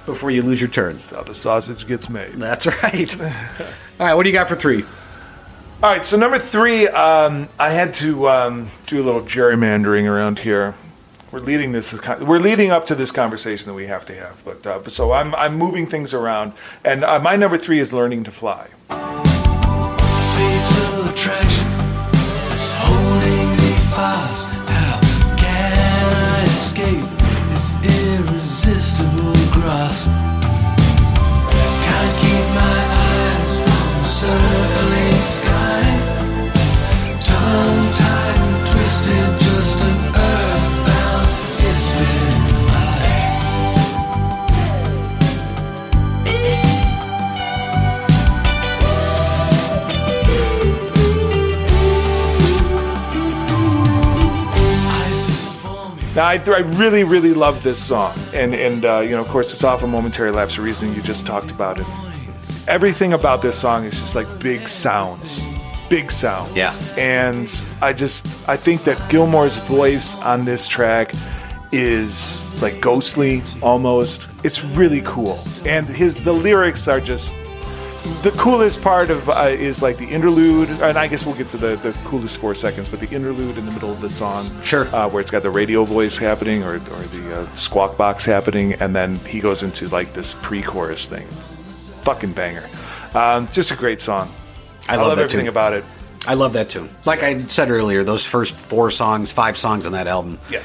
[0.05, 0.97] before you lose your turn.
[0.97, 2.33] That's how the sausage gets made.
[2.33, 3.21] That's right.
[3.99, 4.83] All right, what do you got for three?
[5.81, 10.39] All right, so number three, um, I had to um, do a little gerrymandering around
[10.39, 10.75] here.
[11.33, 11.93] We're leading this.
[12.21, 14.45] We're leading up to this conversation that we have to have.
[14.45, 16.53] But uh, so I'm I'm moving things around,
[16.85, 18.69] and uh, my number three is learning to fly.
[24.03, 24.47] Fast.
[24.67, 24.99] How
[25.37, 27.07] can I escape
[27.55, 27.67] its
[28.01, 30.09] irresistible grasp?
[31.85, 35.83] Can't keep my eyes from the circling sky.
[37.27, 37.82] Tongue
[56.15, 59.51] Now, I, I really, really love this song, and and uh, you know, of course,
[59.51, 60.93] it's off a momentary lapse of reason.
[60.93, 61.87] You just talked about it.
[62.67, 65.41] Everything about this song is just like big sounds,
[65.89, 66.55] big sounds.
[66.55, 66.71] Yeah.
[66.97, 67.49] And
[67.81, 71.13] I just, I think that Gilmour's voice on this track
[71.71, 74.29] is like ghostly almost.
[74.43, 77.33] It's really cool, and his the lyrics are just
[78.21, 81.57] the coolest part of uh, is like the interlude, and I guess we'll get to
[81.57, 84.87] the, the coolest four seconds, but the interlude in the middle of the song, Sure.
[84.95, 88.73] uh, where it's got the radio voice happening or, or the uh, squawk box happening,
[88.73, 91.25] and then he goes into like this pre-chorus thing,
[92.03, 92.69] fucking banger.
[93.13, 94.31] Um, just a great song.
[94.89, 95.51] I love that everything too.
[95.51, 95.85] about it.
[96.27, 96.87] I love that too.
[97.05, 100.61] Like I said earlier, those first four songs, five songs on that album, Yeah.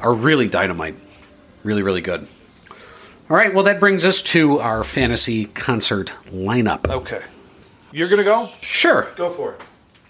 [0.00, 0.94] are really dynamite.
[1.62, 2.26] Really, really good.
[3.30, 6.90] All right, well, that brings us to our fantasy concert lineup.
[6.90, 7.22] Okay.
[7.92, 8.48] You're gonna go?
[8.60, 9.06] Sure.
[9.14, 9.60] Go for it.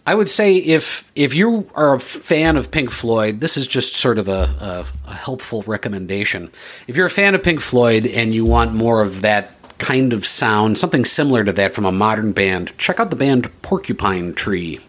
[0.06, 3.92] I would say if if you are a fan of Pink Floyd, this is just
[3.92, 6.50] sort of a, a, a helpful recommendation.
[6.86, 10.24] If you're a fan of Pink Floyd and you want more of that kind of
[10.24, 14.80] sound, something similar to that from a modern band, check out the band Porcupine Tree.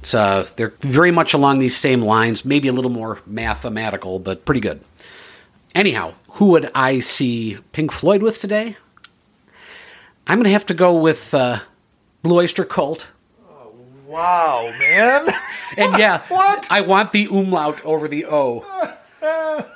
[0.00, 4.44] It's uh, they're very much along these same lines, maybe a little more mathematical, but
[4.44, 4.80] pretty good.
[5.74, 8.76] Anyhow, who would I see Pink Floyd with today?
[10.26, 11.58] I'm going to have to go with uh,
[12.22, 13.10] Blue Oyster Cult.
[14.06, 15.28] Wow, man.
[15.76, 16.68] And yeah, What?
[16.70, 18.64] I want the umlaut over the O.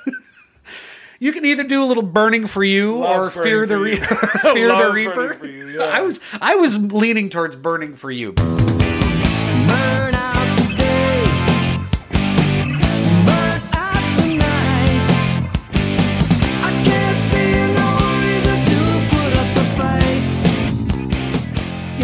[1.19, 4.15] you can either do a little burning for you Love or fear the Reaper.
[4.53, 5.45] fear the Reaper.
[5.45, 5.83] You, yeah.
[5.83, 8.33] I was I was leaning towards burning for you.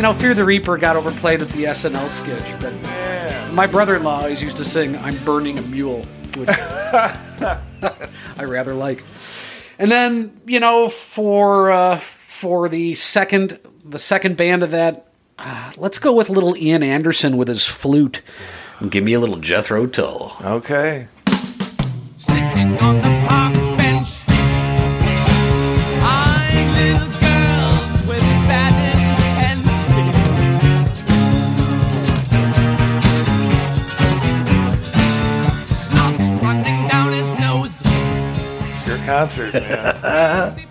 [0.06, 2.74] Know, Fear the Reaper got overplayed at the SNL sketch, but
[3.54, 6.06] my brother-in-law always used to sing "I'm burning a mule,"
[6.38, 9.04] which I rather like.
[9.80, 15.08] And then, you know, for uh, for the second the second band of that,
[15.40, 18.22] uh, let's go with little Ian Anderson with his flute.
[18.80, 20.36] And give me a little Jethro Tull.
[20.44, 21.08] okay.
[22.16, 23.05] Sitting on
[39.16, 40.68] concert, man.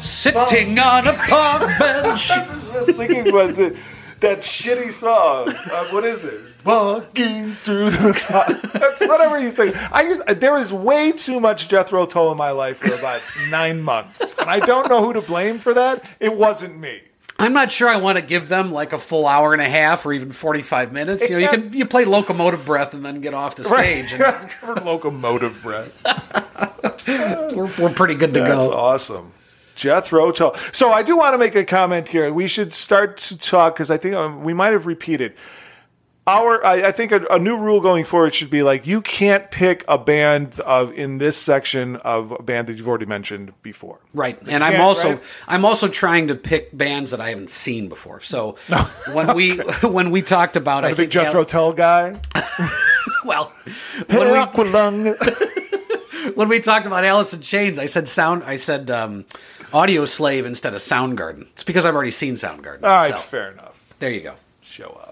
[0.00, 2.30] Sitting on a park bench.
[2.30, 3.76] I was just thinking about the,
[4.20, 5.48] that shitty song.
[5.48, 6.66] Uh, what is it?
[6.66, 8.70] Walking through the.
[8.78, 9.72] That's whatever you say.
[9.90, 13.80] I used, there was way too much Jethro Tull in my life for about nine
[13.80, 16.04] months, and I don't know who to blame for that.
[16.20, 17.00] It wasn't me.
[17.40, 20.04] I'm not sure I want to give them like a full hour and a half
[20.04, 21.28] or even 45 minutes.
[21.30, 24.50] You know, you can you play locomotive breath and then get off the stage, and
[24.50, 26.02] For locomotive breath.
[27.54, 28.56] we're, we're pretty good to That's go.
[28.56, 29.32] That's awesome.
[29.76, 30.56] Jethro Tull.
[30.72, 32.32] So I do want to make a comment here.
[32.32, 35.34] We should start to talk because I think um, we might have repeated.
[36.28, 39.50] Our, I, I think a, a new rule going forward should be like you can't
[39.50, 43.98] pick a band of in this section of a band that you've already mentioned before.
[44.12, 45.22] Right, and I'm also right.
[45.46, 48.20] I'm also trying to pick bands that I haven't seen before.
[48.20, 48.56] So
[49.14, 52.20] when we when we talked about, I The big think Jethro Tull guy.
[53.24, 53.50] well,
[54.08, 55.12] when we
[56.34, 58.42] when we talked about Alice in Chains, I said sound.
[58.44, 59.24] I said um,
[59.70, 61.42] Audioslave instead of Soundgarden.
[61.52, 62.82] It's because I've already seen Soundgarden.
[62.82, 63.82] All right, so, fair enough.
[63.98, 64.34] there you go.
[64.60, 65.07] Show off.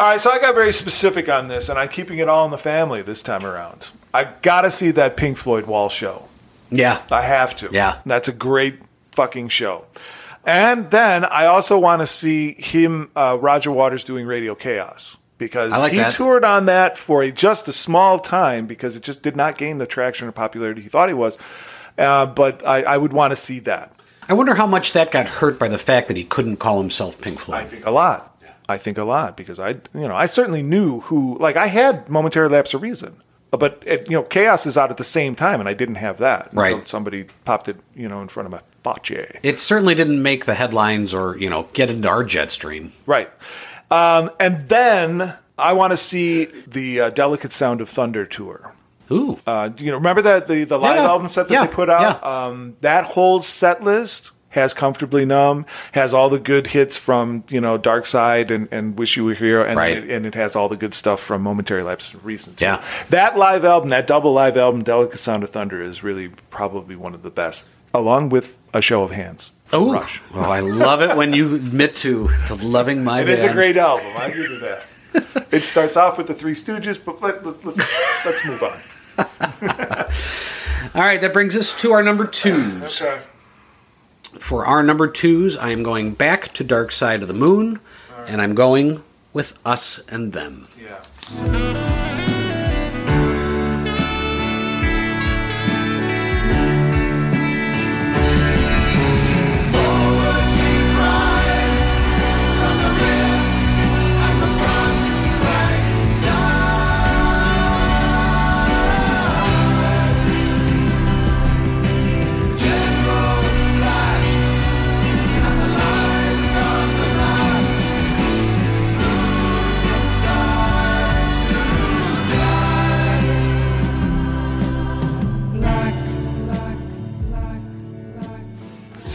[0.00, 2.50] All right, so I got very specific on this, and I'm keeping it all in
[2.50, 3.90] the family this time around.
[4.14, 6.28] I got to see that Pink Floyd Wall show.
[6.70, 7.70] Yeah, I have to.
[7.72, 8.00] Yeah.
[8.06, 8.76] That's a great
[9.12, 9.86] fucking show.
[10.44, 15.70] And then I also want to see him, uh, Roger Waters, doing Radio K.A.O.S because
[15.70, 16.12] like he that.
[16.12, 19.78] toured on that for a, just a small time because it just did not gain
[19.78, 21.38] the traction or popularity he thought he was.
[21.96, 23.92] Uh, but I, I would want to see that.
[24.28, 27.20] I wonder how much that got hurt by the fact that he couldn't call himself
[27.20, 27.60] Pink Floyd.
[27.60, 28.36] I think a lot.
[28.68, 31.38] I think a lot because I, you know, I certainly knew who.
[31.38, 33.16] Like I had momentary lapse of reason,
[33.50, 36.18] but it, you know, K.A.O.S is out at the same time, and I didn't have
[36.18, 36.50] that.
[36.52, 36.72] Right.
[36.72, 39.38] Until somebody popped it, you know, in front of my face.
[39.42, 42.92] It certainly didn't make the headlines or you know get into our jet stream.
[43.06, 43.30] Right.
[43.90, 48.74] Um, and then I want to see the uh, Delicate Sound of Thunder tour.
[49.10, 51.08] Ooh, Uh, you know, remember that the, the live Yeah.
[51.08, 51.66] album set that Yeah.
[51.66, 52.20] they put out?
[52.22, 52.46] Yeah.
[52.46, 57.60] Um, that whole set list has Comfortably Numb, has all the good hits from, you
[57.60, 59.98] know, Dark Side and, and Wish You Were Here, and, Right.
[59.98, 62.54] it, and it has all the good stuff from Momentary Lapse of Reason.
[62.54, 62.64] too.
[62.64, 62.82] Yeah.
[63.10, 67.14] That live album, that double live album, Delicate Sound of Thunder, is really probably one
[67.14, 69.52] of the best, along with A Show of Hands.
[69.74, 69.92] oh.
[69.92, 70.22] Rush.
[70.34, 73.38] Oh, I love it when you admit to to loving my It band.
[73.38, 74.06] is a great album.
[74.18, 74.86] I give you that.
[75.50, 78.72] it starts off with the Three Stooges, but let, let, let's let's move on.
[80.94, 83.02] All right, that brings us to our number twos.
[83.02, 83.22] Okay.
[84.38, 87.80] For our number twos, I am going back to Dark Side of the Moon,
[88.26, 89.02] and I'm going
[89.32, 90.68] with Us and Them.
[90.80, 91.87] Yeah.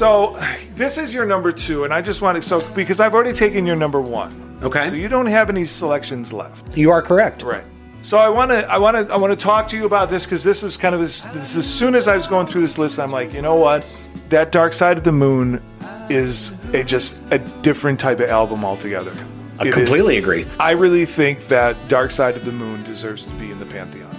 [0.04, 0.38] So
[0.72, 3.66] this is your number two, and I just want to so because I've already taken
[3.66, 4.60] your number one.
[4.62, 4.90] Okay.
[4.90, 6.76] So you don't have any selections left.
[6.76, 7.42] You are correct.
[7.42, 7.64] Right.
[8.02, 10.26] So I want to I want to I want to talk to you about this
[10.26, 11.26] because this is kind of as,
[11.56, 13.86] as soon as I was going through this list, I'm like, you know what,
[14.28, 15.64] that Dark Side of the Moon
[16.10, 19.14] is a just a different type of album altogether.
[19.58, 20.46] I It is- completely agree.
[20.60, 24.12] I really think that Dark Side of the Moon deserves to be in the pantheon.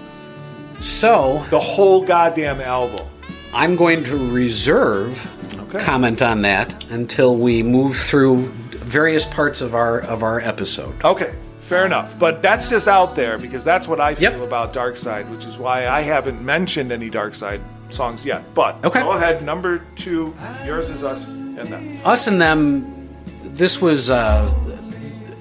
[0.81, 3.07] So The whole goddamn album.
[3.53, 5.31] I'm going to reserve
[5.75, 5.85] Okay.
[5.85, 8.47] comment on that until we move through
[8.85, 10.95] various parts of our of our episode.
[11.05, 12.19] Okay, fair enough.
[12.19, 14.41] But that's just out there because that's what I feel Yep.
[14.43, 17.61] about Dark Side, which is why I haven't mentioned any Dark Side
[17.91, 18.43] songs yet.
[18.55, 19.01] But Okay.
[19.01, 20.35] go ahead, number two,
[20.67, 21.99] yours is us and them.
[22.05, 23.09] Us and them.
[23.45, 24.11] This was.
[24.11, 24.51] Uh,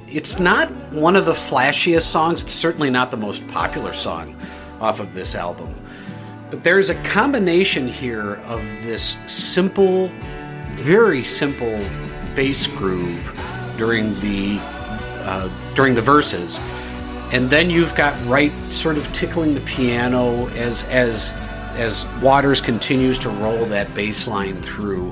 [0.07, 2.43] it's not one of the flashiest songs.
[2.43, 4.35] It's certainly not the most popular song
[4.79, 5.73] off of this album.
[6.53, 10.09] But there's a combination here of this simple,
[10.73, 11.83] very simple
[12.35, 13.33] bass groove
[13.75, 16.59] during the uh, during the verses,
[17.31, 21.33] and then you've got Wright sort of tickling the piano as as
[21.75, 25.11] as Waters continues to roll that bass line through.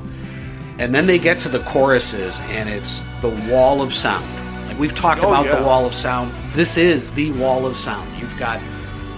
[0.78, 4.28] And then they get to the choruses, and it's the wall of sound.
[4.68, 5.56] Like we've talked Oh, about yeah.
[5.56, 6.32] the wall of sound.
[6.54, 8.08] This is the wall of sound.
[8.22, 8.62] You've got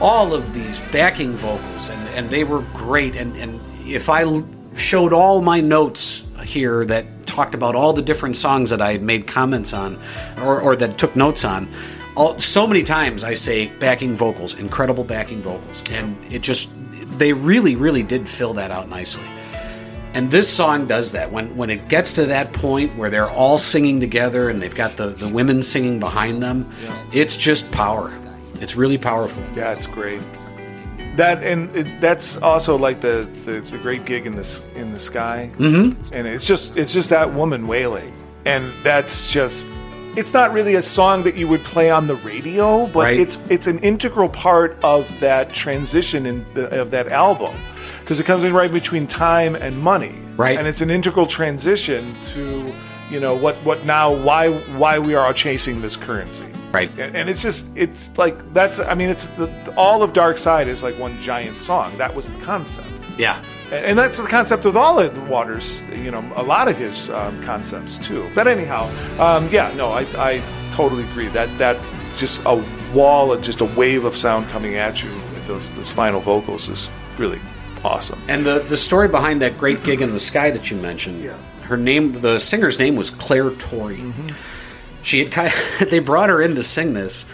[0.03, 3.15] all of these backing vocals, and, and they were great.
[3.15, 4.43] And, and if I
[4.75, 9.01] showed all my notes here that talked about all the different songs that I had
[9.01, 9.97] made comments on,
[10.37, 11.69] or, or that took notes on,
[12.17, 16.69] all, so many times I say backing vocals, incredible backing vocals, and it just
[17.17, 19.25] they really, really did fill that out nicely.
[20.13, 21.31] And this song does that.
[21.31, 24.97] When when it gets to that point where they're all singing together and they've got
[24.97, 26.69] the, the women singing behind them,
[27.13, 28.13] it's just power.
[28.64, 29.43] It's really powerful.
[29.55, 30.22] Yeah, it's great.
[31.16, 34.99] That and it, that's also like the, the the great gig in this in the
[34.99, 36.14] sky, mm-hmm.
[36.14, 38.11] and it's just it's just that woman wailing,
[38.45, 39.68] and that's just
[40.16, 43.20] it's not really a song that you would play on the radio, but Right.
[43.20, 47.55] it's it's an integral part of that transition in the, of that album
[47.99, 50.57] because it comes in right between time and money, Right.
[50.57, 52.74] And it's an integral transition to
[53.11, 56.89] you know what what now why why we are all chasing this currency, Right.
[56.97, 60.67] and, and it's just it's like that's I mean it's the, all of Dark Side
[60.67, 61.97] is like one giant song.
[61.97, 62.87] That was the concept,
[63.17, 63.37] Yeah.
[63.71, 65.83] and, and that's the concept with all of Waters.
[65.91, 68.29] You know, a lot of his um, concepts too.
[68.33, 68.89] But anyhow,
[69.19, 70.41] um, yeah, no, I, I
[70.71, 71.77] totally agree that that
[72.17, 75.09] just a wall and just a wave of sound coming at you.
[75.11, 76.89] with those those final vocals is
[77.19, 77.39] really
[77.83, 78.19] awesome.
[78.29, 81.21] And the the story behind that great gig in the sky that you mentioned,
[81.74, 83.99] her name, the singer's name was Clare Torry.
[85.01, 87.26] She had kind of, they brought her in to sing this,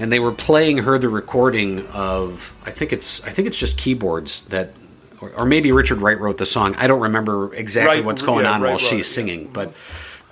[0.00, 3.78] and they were playing her the recording of I think it's I think it's just
[3.78, 4.72] keyboards that.
[5.20, 6.74] Or, or maybe Richard Wright wrote the song.
[6.74, 9.14] I don't remember exactly Wright- what's going yeah, on Wright while it, she's yeah.
[9.14, 9.72] singing, but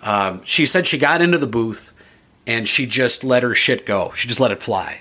[0.02, 1.92] um, she said she got into the booth
[2.48, 4.10] and she just let her shit go.
[4.16, 4.98] She just let it fly.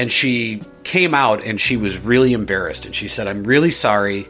[0.00, 2.86] And she came out and she was really embarrassed.
[2.86, 4.28] And she said i'm really sorry.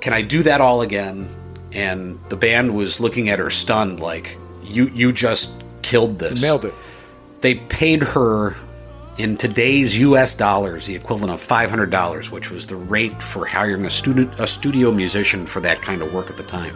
[0.00, 1.28] Can i do that all again?
[1.72, 6.42] And the band was looking at her stunned like you you just killed this.
[6.42, 6.74] Nailed it.
[7.42, 8.56] they paid her
[9.18, 13.90] in today's us dollars the equivalent of $500 which was the rate for hiring a
[13.90, 16.74] student a studio musician for that kind of work at the time.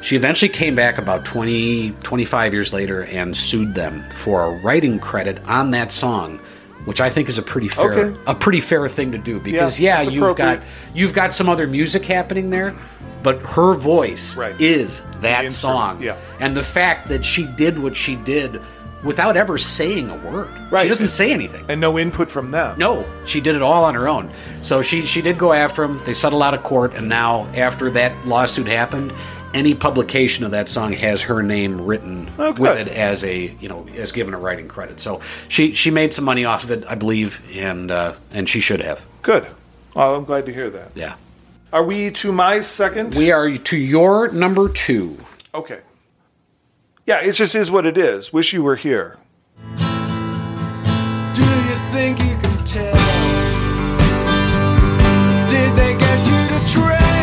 [0.00, 4.98] She eventually came back about 20 25 years later and sued them for a writing
[4.98, 6.40] credit on that song
[6.84, 8.18] which I think is a pretty fair Okay.
[8.26, 10.62] a pretty fair thing to do because Yeah, yeah, you've got
[10.94, 12.74] you've got some other music happening there
[13.22, 14.58] but her voice Right.
[14.60, 16.16] is that song yeah.
[16.40, 18.60] and the fact that she did what she did
[19.02, 20.48] without ever saying a word.
[20.70, 20.80] Right.
[20.84, 21.66] She doesn't say anything.
[21.68, 22.78] And no input from them.
[22.78, 24.30] No, she did it all on her own.
[24.62, 26.00] So she she did go after him.
[26.06, 29.12] They settled out of court, and now after that lawsuit happened,
[29.54, 33.68] any publication of that song has her name written Oh, with it as a you
[33.68, 35.00] know as given a writing credit.
[35.00, 38.60] So she she made some money off of it, I believe, and uh, and she
[38.60, 39.06] should have.
[39.22, 39.46] Good.
[39.96, 40.90] Oh, I'm glad to hear that.
[40.94, 41.14] Yeah.
[41.72, 43.14] Are we to my second?
[43.14, 45.16] We are to your number two.
[45.54, 45.80] Okay.
[47.06, 48.32] Yeah, it just is what it is.
[48.32, 49.18] Wish you were here.
[49.76, 52.94] Do you think you can tell?
[55.48, 57.13] Did they get you to train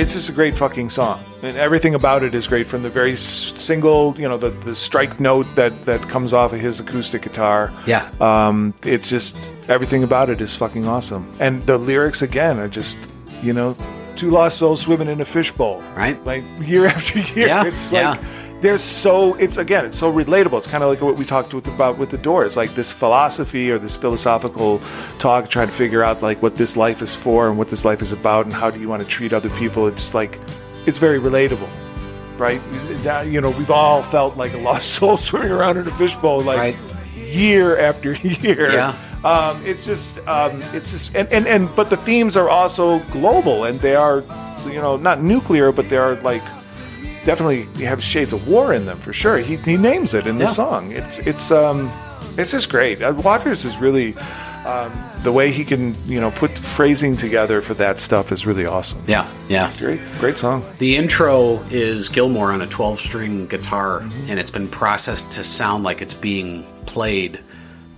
[0.00, 2.66] It's just a great fucking song, and everything about it is great.
[2.66, 6.60] From the very single, you know, the, the strike note that that comes off of
[6.60, 7.70] his acoustic guitar.
[7.86, 8.10] Yeah.
[8.18, 9.36] Um, it's just
[9.68, 12.96] everything about it is fucking awesome, and the lyrics again are just,
[13.42, 13.76] you know,
[14.16, 15.82] two lost souls swimming in a fishbowl.
[15.94, 16.16] Right.
[16.24, 18.16] Like year after year, Yeah, it's yeah.
[18.60, 19.34] They're so.
[19.34, 20.58] It's again, it's so relatable.
[20.58, 23.70] It's kind of like what we talked with, about with the Doors, like this philosophy
[23.70, 24.80] or this philosophical
[25.18, 28.02] talk, trying to figure out like what this life is for and what this life
[28.02, 29.86] is about, and how do you want to treat other people.
[29.86, 30.38] It's like,
[30.86, 31.68] it's very relatable,
[32.38, 32.60] right?
[33.26, 36.58] You know, we've all felt like a lost soul swimming around in a fishbowl, like
[36.58, 36.76] Right.
[37.16, 38.12] year after
[38.44, 38.72] year.
[38.72, 38.96] Yeah.
[39.24, 43.64] Um, it's just, um, it's just, and, and and but the themes are also global,
[43.64, 44.24] and they are,
[44.66, 46.42] you know, not nuclear, but they are like
[47.30, 49.38] definitely have shades of war in them for sure.
[49.38, 50.50] He, he names it in the Yeah.
[50.62, 50.82] song.
[51.00, 51.78] It's it's um
[52.38, 52.96] it's just great.
[53.02, 54.16] Uh, Waters is really
[54.66, 58.66] um, the way he can you know put phrasing together for that stuff is really
[58.66, 59.00] awesome.
[59.06, 59.26] Yeah.
[59.48, 59.70] Yeah.
[59.78, 60.62] Great great song.
[60.78, 65.84] The intro is Gilmour on a 12 string guitar, and it's been processed to sound
[65.84, 67.38] like it's being played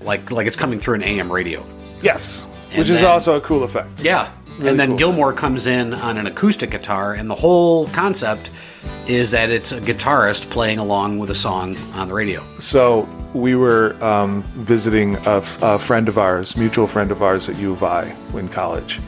[0.03, 1.65] like like it's coming through an AM radio.
[2.03, 4.01] Yes, And which is also a cool effect.
[4.05, 4.29] Yeah.
[4.59, 4.99] Really and then cool.
[4.99, 8.51] Gilmour comes in on an acoustic guitar, and the whole concept
[9.07, 12.45] is that it's a guitarist playing along with a song on the radio.
[12.59, 17.49] So we were um, visiting a, f- a friend of ours, mutual friend of ours
[17.49, 19.01] at U of I in college,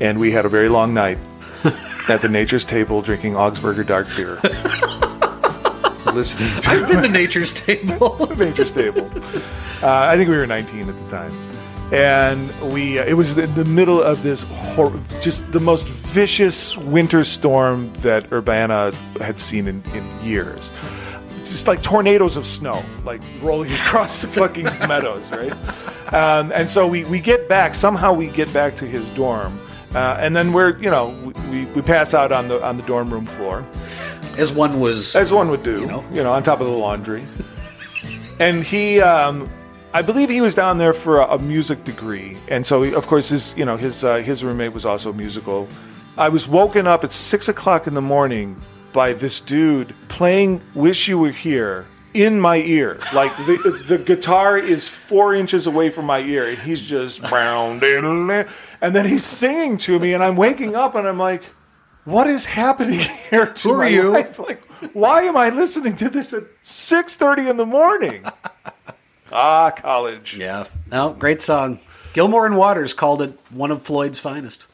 [0.00, 1.18] and we had a very long night
[2.08, 4.38] at the Nature's Table drinking Augsburger dark beer.
[6.14, 8.34] Listening to I've been to Nature's Table.
[8.36, 9.10] Nature's Table.
[9.82, 11.47] Uh, I think we were 19 at the time.
[11.92, 16.76] And we, uh, it was in the middle of this, hor- just the most vicious
[16.76, 20.70] winter storm that Urbana had seen in, in years.
[21.38, 25.52] Just like tornadoes of snow, like rolling across the fucking meadows, right?
[26.12, 29.58] Um, and so we, we get back, somehow we get back to his dorm.
[29.94, 31.08] Uh, and then we're, you know,
[31.50, 33.64] we, we pass out on the on the dorm room floor,
[34.36, 35.16] As one was.
[35.16, 36.04] as one would do, you know?
[36.12, 37.24] you know, on top of the laundry.
[38.38, 39.48] and he, um,
[39.94, 43.06] I believe he was down there for a, a music degree, and so he, of
[43.06, 45.66] course his, you know, his uh, his roommate was also musical,
[46.18, 48.60] I was woken up at six o'clock in the morning
[48.92, 54.58] by this dude playing "Wish You Were Here." In my ear, like the the guitar
[54.58, 57.78] is four inches away from my ear, and he's just brown,
[58.80, 61.44] and then he's singing to me, and I'm waking up, and I'm like,
[62.04, 64.10] "What is happening here?" To Who are you?
[64.10, 64.38] life?
[64.38, 64.62] Like,
[64.94, 68.24] why am I listening to this at six thirty in the morning?
[69.32, 70.36] Ah, college.
[70.36, 70.66] Yeah.
[70.90, 71.80] No, great song.
[72.14, 74.66] Gilmour and Waters called it one of Floyd's finest.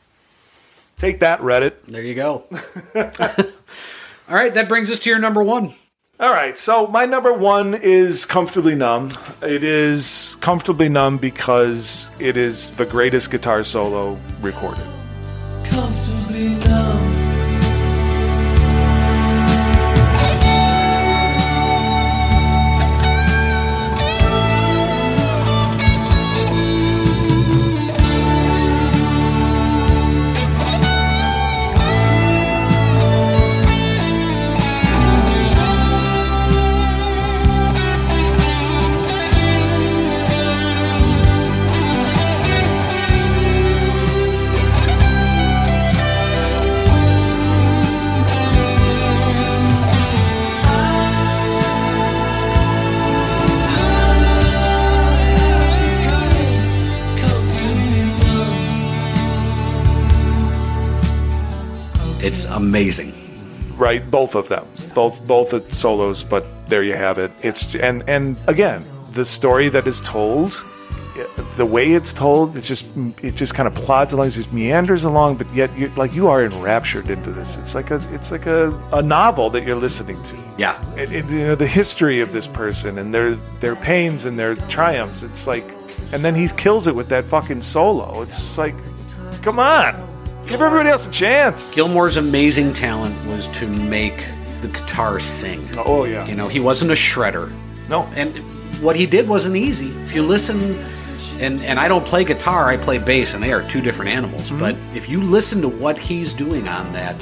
[0.99, 1.75] Take that, Reddit.
[1.87, 2.47] There you go.
[4.29, 5.71] All right, that brings us to your number one.
[6.21, 9.11] All right, so my number one is Comfortably Numb.
[9.43, 14.87] It is Comfortably Numb because it is the greatest guitar solo recorded.
[63.85, 64.65] Right, both of them,
[64.95, 66.25] both both solos.
[66.25, 67.31] But there you have it.
[67.43, 68.81] It's and and again,
[69.13, 70.51] the story that is told,
[71.19, 71.27] eh,
[71.59, 72.87] the way it's told, it just
[73.23, 75.37] it just kind of plods along, it just meanders along.
[75.37, 77.59] But yet, you like you are enraptured into this.
[77.59, 80.37] It's like a it's like a, a novel that you're listening to.
[80.57, 80.77] Yeah.
[80.97, 84.55] it, it- you know the history of this person and their their pains and their
[84.69, 85.23] triumphs.
[85.23, 85.67] It's like,
[86.13, 88.23] and then he kills it with that fucking solo.
[88.23, 88.77] It's like,
[89.43, 89.93] come on,
[90.47, 91.75] give everybody else a chance.
[91.75, 94.27] Gilmour's amazing talent was to make
[94.61, 95.61] the guitar sing.
[95.77, 97.53] Oh yeah, You know, he wasn't a shredder.
[97.89, 98.37] no, And
[98.83, 99.89] what he did wasn't easy.
[100.03, 100.59] If you listen,
[101.41, 104.51] and, and I don't play guitar, I play bass, and they are two different animals.
[104.51, 104.59] Mm-hmm.
[104.61, 107.17] But if you listen to what he's doing on that,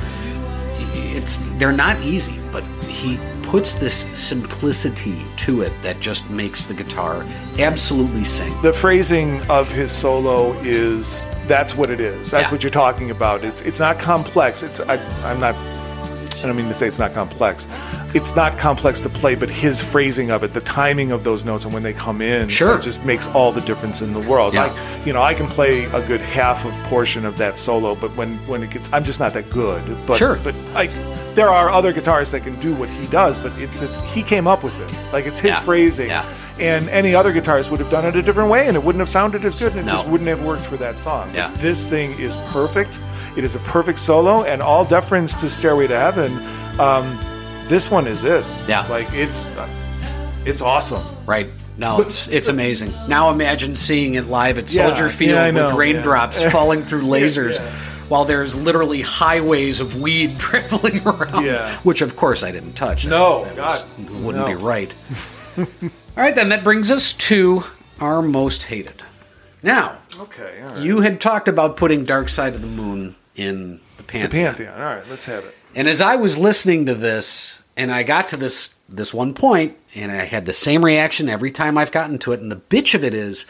[1.14, 3.16] it's they're not easy, but he
[3.53, 7.22] puts this simplicity to it that just makes the guitar
[7.59, 8.50] absolutely sing.
[8.62, 12.30] the phrasing of his solo is that's what it is.
[12.30, 12.50] That's Yeah.
[12.50, 13.44] what you're talking about.
[13.44, 14.62] It's it's not complex.
[14.62, 14.96] It's I,
[15.30, 15.55] I'm not.
[16.45, 17.68] I don't mean to say it's not complex.
[18.14, 21.64] It's not complex to play, but his phrasing of it, the timing of those notes,
[21.64, 22.76] and when they come in, Sure.
[22.76, 24.55] it just makes all the difference in the world.
[24.55, 24.64] Yeah.
[24.66, 28.14] Like you know, I can play a good half of portion of that solo, but
[28.16, 29.82] when when it gets, I'm just not that good.
[30.07, 30.38] But Sure.
[30.45, 30.90] but like
[31.34, 34.47] there are other guitarists that can do what he does, but it's, it's he came
[34.47, 35.12] up with it.
[35.12, 35.61] Like it's his Yeah.
[35.61, 36.09] phrasing.
[36.09, 36.24] Yeah.
[36.61, 39.09] And any other guitarist would have done it a different way, and it wouldn't have
[39.09, 39.92] sounded as good, and it No.
[39.92, 41.30] just wouldn't have worked for that song.
[41.34, 41.50] Yeah.
[41.59, 42.98] This thing is perfect.
[43.36, 46.32] It is a perfect solo, and all deference to "Stairway to Heaven."
[46.78, 47.18] Um,
[47.68, 48.44] this one is it.
[48.68, 48.86] Yeah.
[48.88, 49.46] like it's
[50.44, 51.03] it's awesome.
[51.26, 51.46] Right.
[51.78, 52.92] No, it's it's amazing.
[53.09, 56.50] Now imagine seeing it live at Yeah, Soldier Field yeah, with raindrops yeah.
[56.50, 57.59] falling through lasers.
[57.59, 57.66] Yeah.
[58.09, 61.74] While there's literally highways of weed traveling around, Yeah.
[61.78, 63.07] which of course I didn't touch.
[63.07, 64.55] No, that was- God, wouldn't no.
[64.55, 64.94] be right.
[66.14, 67.62] All right, then that brings us to
[67.98, 69.02] our most hated.
[69.62, 70.82] Now, Okay, all right.
[70.82, 74.52] you had talked about putting Dark Side of the Moon in the pantheon.
[74.52, 74.74] the Pantheon.
[74.74, 75.54] All right, let's have it.
[75.74, 79.78] And as I was listening to this, and I got to this this one point,
[79.94, 82.40] and I had the same reaction every time I've gotten to it.
[82.40, 83.46] And the bitch of it is,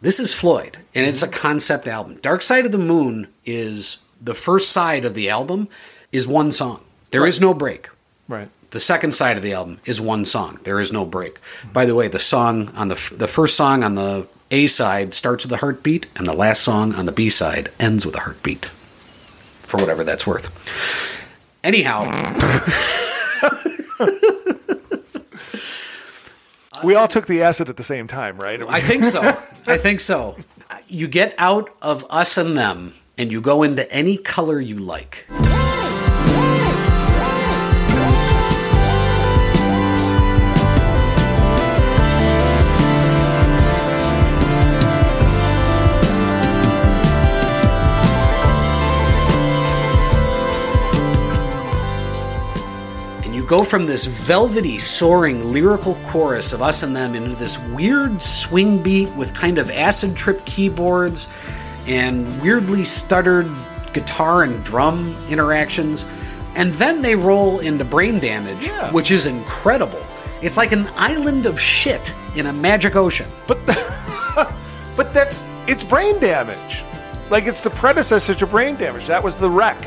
[0.00, 1.38] this is Floyd, and it's a mm-hmm.
[1.38, 2.18] concept album.
[2.20, 5.68] Dark Side of the Moon is the first side of the album
[6.10, 6.80] is one song.
[7.10, 7.88] There is no break.
[8.26, 8.48] Right.
[8.74, 10.58] The second side of the album is one song.
[10.64, 11.38] There is no break.
[11.72, 15.14] By the way, the song on the f- the first song on the A side
[15.14, 18.20] starts with a heartbeat, and the last song on the B side ends with a
[18.20, 18.64] heartbeat.
[19.62, 20.50] For whatever that's worth.
[21.62, 22.02] Anyhow,
[26.84, 28.60] We all took the acid at the same time, right?
[28.60, 29.22] I think so.
[29.68, 30.36] I think so.
[30.88, 35.28] You get out of us and them, and you go into any color you like.
[53.56, 58.82] Go from this velvety, soaring, lyrical chorus of us and them into this weird swing
[58.82, 61.28] beat with kind of acid trip keyboards
[61.86, 63.48] and weirdly stuttered
[63.92, 66.04] guitar and drum interactions.
[66.56, 68.90] And then they roll into brain damage, Yeah.
[68.90, 70.02] which is incredible.
[70.42, 73.28] It's like an island of shit in a magic ocean.
[73.46, 73.64] But
[74.96, 76.82] but that's it's brain damage.
[77.30, 79.06] Like it's the predecessor to brain damage.
[79.06, 79.78] That was the wreck.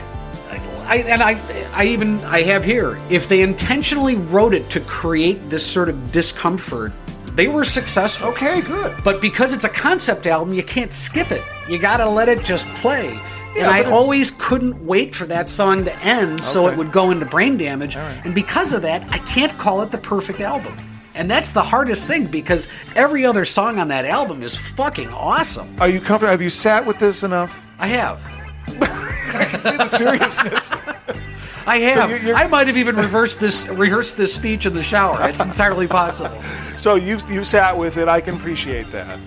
[0.88, 1.40] I and I
[1.74, 6.12] I even I have here if they intentionally wrote it to create this sort of
[6.12, 6.94] discomfort,
[7.34, 8.30] they were successful.
[8.30, 8.96] Okay, good.
[9.04, 11.44] But because it's a concept album, you can't skip it.
[11.70, 13.14] You got to let it just play.
[13.56, 17.12] Yeah, and I always couldn't wait for that song to end so it would go
[17.12, 17.96] into brain damage.
[17.96, 18.22] right.
[18.24, 20.78] And because of that, I can't call it the perfect album.
[21.16, 25.76] And that's the hardest thing because every other song on that album is fucking awesome.
[25.82, 26.30] Are you comfortable?
[26.30, 27.66] Have you sat with this enough?
[27.80, 28.24] I have.
[29.36, 30.73] I can see the seriousness.
[31.67, 32.09] I have.
[32.09, 35.28] you- you're- I might have even reversed this, rehearsed this speech in the shower.
[35.28, 36.41] It's entirely possible.
[36.78, 38.07] so you've you've sat with it.
[38.07, 39.19] I can appreciate that,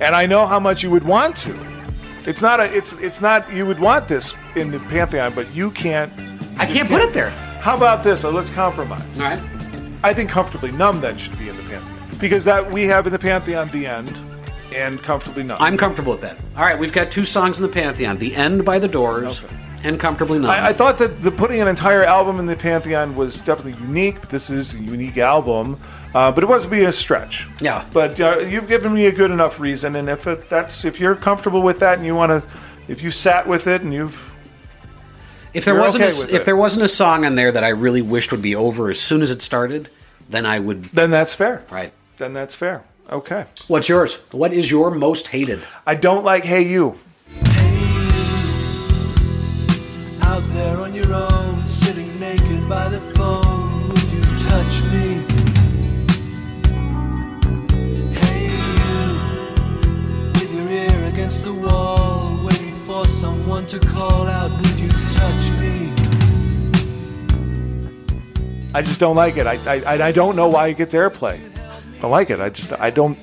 [0.00, 1.58] and I know how much you would want to.
[2.26, 2.74] It's not a.
[2.74, 3.52] It's it's not.
[3.52, 6.12] You would want this in the pantheon, but you can't.
[6.58, 7.30] I can't put it there.
[7.60, 8.22] How about this?
[8.22, 9.20] So let's compromise.
[9.20, 9.40] All right.
[10.02, 13.12] I think comfortably numb then should be in the pantheon because that we have in
[13.12, 14.08] the pantheon the end
[14.74, 15.58] and comfortably numb.
[15.60, 16.36] I'm comfortable with that.
[16.56, 19.56] All right, we've got two songs in the Pantheon The End by The Doors Okay.
[19.84, 20.50] and Comfortably Numb.
[20.50, 24.20] I, I thought that the putting an entire album in the pantheon was definitely unique.
[24.20, 25.80] But this is a unique album,
[26.14, 27.48] uh, but it was be a stretch.
[27.60, 27.84] Yeah.
[27.92, 31.14] But uh, you've given me a good enough reason, and if it, that's if you're
[31.16, 32.48] comfortable with that and you want to,
[32.88, 34.24] if you sat with it and you've
[35.54, 36.44] if there you're wasn't okay a, if it.
[36.44, 39.22] there wasn't a song on there that I really wished would be over as soon
[39.22, 39.88] as it started,
[40.28, 40.84] then I would.
[40.86, 41.64] then that's fair.
[41.70, 41.92] Right.
[42.18, 42.82] Then that's fair.
[43.10, 43.44] Okay.
[43.68, 44.16] What's yours?
[44.32, 45.60] What is your most hated?
[45.86, 46.96] I don't like Hey You.
[50.22, 55.24] Out there on your own, sitting naked by the phone, would you touch me?
[58.12, 59.14] Hey, you,
[60.34, 65.50] with your ear against the wall, waiting for someone to call out, would you touch
[65.58, 65.92] me?
[68.74, 69.46] I just don't like it.
[69.46, 71.40] I, I I don't know why it gets airplay.
[72.02, 72.40] I like it.
[72.40, 73.18] I just I don't.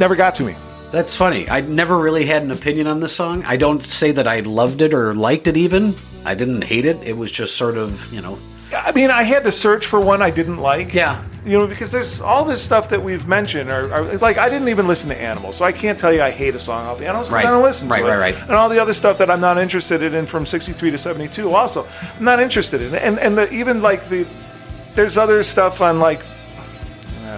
[0.00, 0.54] Never got to me.
[0.90, 1.48] That's funny.
[1.48, 3.44] I never really had an opinion on this song.
[3.44, 5.94] I don't say that I loved it or liked it even.
[6.24, 6.98] I didn't hate it.
[7.02, 8.38] It was just sort of, you know.
[8.74, 10.92] I mean, I had to search for one I didn't like.
[10.94, 11.22] Yeah.
[11.44, 14.68] You know, because there's all this stuff that we've mentioned, are, are like I didn't
[14.68, 17.06] even listen to Animals, so I can't tell you I hate a song off the
[17.06, 17.46] Animals because Right.
[17.48, 18.10] I don't listen Right, to it.
[18.10, 18.42] right, right.
[18.42, 21.86] And all the other stuff that I'm not interested in from '63 to '72, also
[22.18, 22.94] I'm not interested in.
[22.94, 24.26] And and the, even like the
[24.94, 26.22] there's other stuff on like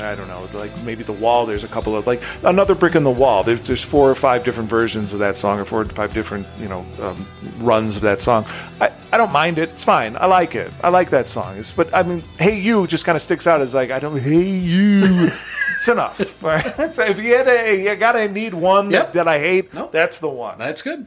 [0.02, 1.46] I don't know, like maybe the wall.
[1.46, 3.42] There's a couple of like another brick in the wall.
[3.42, 6.46] There's there's four or five different versions of that song, or four or five different
[6.58, 7.26] you know um,
[7.58, 8.46] runs of that song.
[8.80, 9.70] I, I don't mind it.
[9.70, 10.16] It's fine.
[10.16, 10.72] I like it.
[10.82, 11.56] I like that song.
[11.56, 14.18] It's, but I mean, Hey You just kind of sticks out as like I don't.
[14.18, 15.02] Hey You.
[15.06, 16.42] it's enough.
[16.42, 16.94] Right?
[16.94, 19.12] So if you had a, you gotta need one Yep.
[19.12, 19.72] that, that I hate.
[19.72, 19.92] Nope.
[19.92, 20.58] That's the one.
[20.58, 21.06] That's good.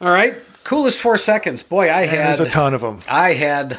[0.00, 0.34] All right.
[0.64, 1.62] Coolest four seconds.
[1.62, 2.26] Boy, I And had.
[2.26, 3.00] there's a ton of them.
[3.08, 3.78] I had.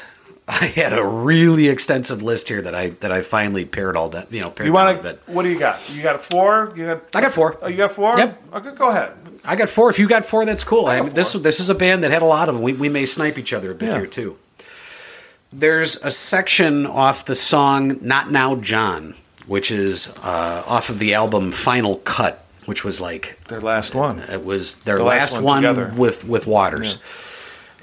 [0.51, 4.31] I had a really extensive list here that I that I finally paired all that
[4.33, 5.17] You know, You want to?
[5.27, 5.77] What do you got?
[5.95, 6.73] You got a four?
[6.75, 7.15] You got?
[7.15, 7.57] I got four.
[7.61, 8.17] Oh, you got four?
[8.17, 8.41] Yep.
[8.53, 9.11] Okay, go ahead.
[9.45, 9.89] I got four.
[9.91, 10.87] If you got four, that's cool.
[10.87, 12.63] I mean, this this is a band that had a lot of them.
[12.63, 13.97] We, we may snipe each other a bit Yeah.
[13.99, 14.37] here too.
[15.51, 19.15] There's a section off the song "Not Now, John,"
[19.47, 24.19] which is uh, off of the album "Final Cut," which was like Their last one.
[24.19, 26.97] it was their The last last, one one, with with Waters.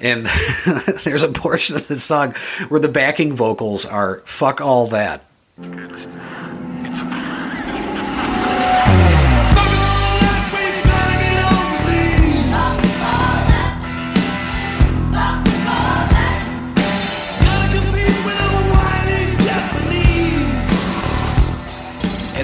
[0.01, 0.27] And
[1.05, 2.33] there's a portion of the song
[2.69, 5.23] where the backing vocals are "fuck all that."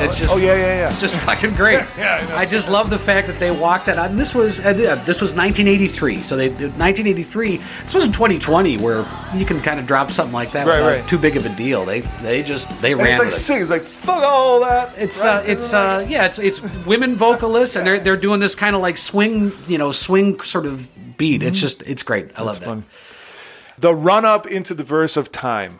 [0.02, 0.88] And it's just Oh yeah, yeah, yeah.
[0.88, 1.80] It's just fucking great.
[1.98, 2.42] Yeah, I.
[2.42, 4.10] I just love the fact that they walked that out.
[4.10, 6.22] And this was uh, this was 1983.
[6.22, 7.56] So they 1983.
[7.58, 11.08] This wasn't 2020 where you can kind of drop something like that Right, without right.
[11.08, 11.84] too big of a deal.
[11.84, 13.40] They they just they And ran it's like with it.
[13.40, 14.92] sing, it's like fuck all that.
[14.96, 15.38] It's right?
[15.38, 18.82] uh, it's uh, yeah, it's it's women vocalists, and they're they're doing this kind of
[18.82, 21.42] like swing, you know, swing sort of beat.
[21.42, 22.30] It's just it's great.
[22.38, 22.66] I love that.
[22.66, 22.84] fun.
[23.78, 25.78] the run up into the verse of time.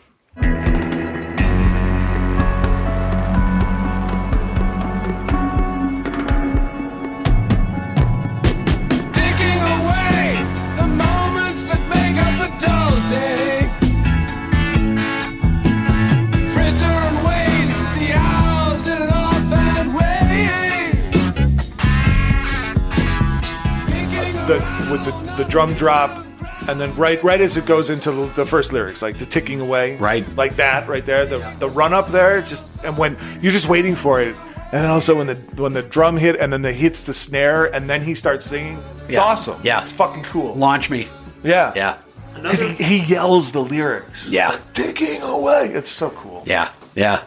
[24.93, 26.25] With the, the drum drop,
[26.69, 29.59] and then right right as it goes into the, the first lyrics, like the ticking
[29.59, 30.25] away, Right.
[30.37, 31.25] like that right there.
[31.25, 34.35] The the run up there, just and when you're just waiting for it,
[34.71, 37.65] and then also when the when the drum hit, and then the hits the snare,
[37.75, 38.79] and then he starts singing.
[39.07, 39.21] It's Yeah.
[39.23, 39.59] awesome.
[39.63, 39.81] Yeah.
[39.81, 40.55] it's fucking cool.
[40.55, 41.07] Launch me.
[41.43, 41.97] Yeah, Yeah.
[42.35, 44.29] Because he, he yells the lyrics.
[44.31, 44.55] Yeah.
[44.73, 45.69] Ticking away.
[45.73, 46.43] It's so cool.
[46.47, 47.23] Yeah, yeah.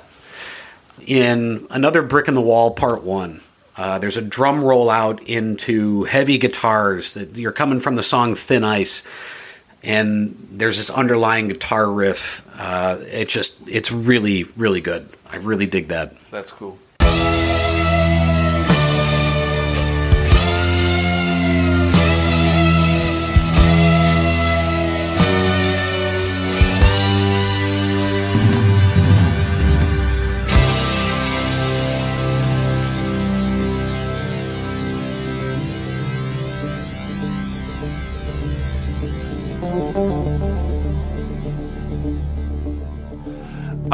[1.07, 3.41] In another brick in the wall, part one,
[3.77, 7.15] uh, there's a drum roll out into heavy guitars.
[7.15, 9.03] That you're coming from the song "Thin Ice,"
[9.83, 12.47] and there's this underlying guitar riff.
[12.59, 15.09] Uh, it just it's really really good.
[15.31, 16.19] I really dig that.
[16.31, 16.79] That's cool.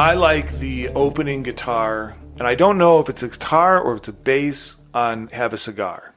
[0.03, 3.99] I like the opening guitar, and I don't know if it's a guitar or if
[3.99, 6.13] it's a bass on Have a Cigar.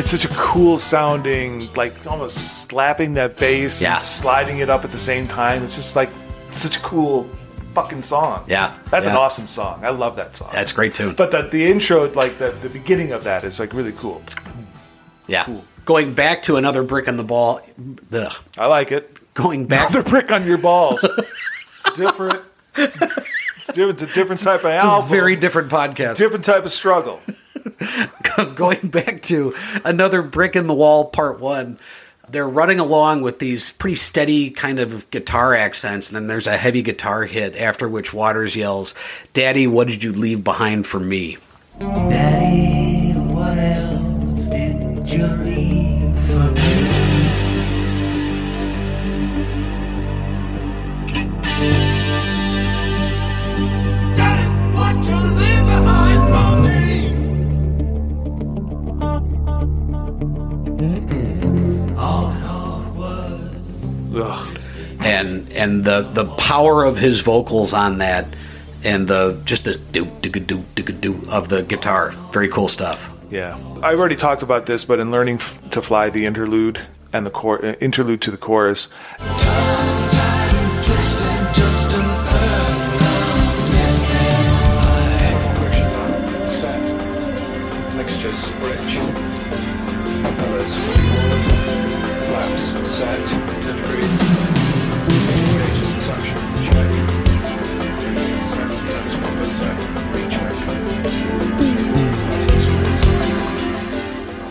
[0.00, 3.96] It's such a cool sounding, like almost slapping that bass Yeah.
[3.96, 5.62] and sliding it up at the same time.
[5.62, 6.08] It's just like
[6.52, 7.28] such a cool
[7.74, 8.44] fucking song.
[8.48, 9.84] Yeah, That's an awesome song.
[9.84, 10.48] I love that song.
[10.54, 11.12] That's great too.
[11.12, 14.22] But the, the intro, like the, the beginning of that, is like really cool.
[15.26, 15.64] yeah, cool.
[15.84, 17.60] going back to another brick in the ball.
[18.10, 18.32] Ugh.
[18.56, 19.20] I like it.
[19.34, 21.04] Going back Another brick on your balls.
[21.86, 22.40] it's different.
[23.76, 25.10] It's a different type of It's a album.
[25.10, 26.16] very different podcast.
[26.18, 27.20] different type of struggle.
[28.54, 29.54] Going back to
[29.84, 31.78] another brick in the wall, part one.
[32.28, 36.56] They're running along with these pretty steady kind of guitar accents, and then there's a
[36.56, 38.94] heavy guitar hit after which Waters yells,
[39.32, 41.38] "Daddy, what did you leave behind for me?"
[41.80, 45.79] Daddy, what else did you leave
[64.22, 64.58] Ugh.
[65.04, 68.26] and and the the power of his vocals on that,
[68.84, 73.10] and the just the do do do do do of the guitar, very cool stuff.
[73.30, 76.80] Yeah, I've already talked about this, but in learning f- to fly the interlude
[77.12, 81.69] and the chor- uh, interlude to the chorus, time twisting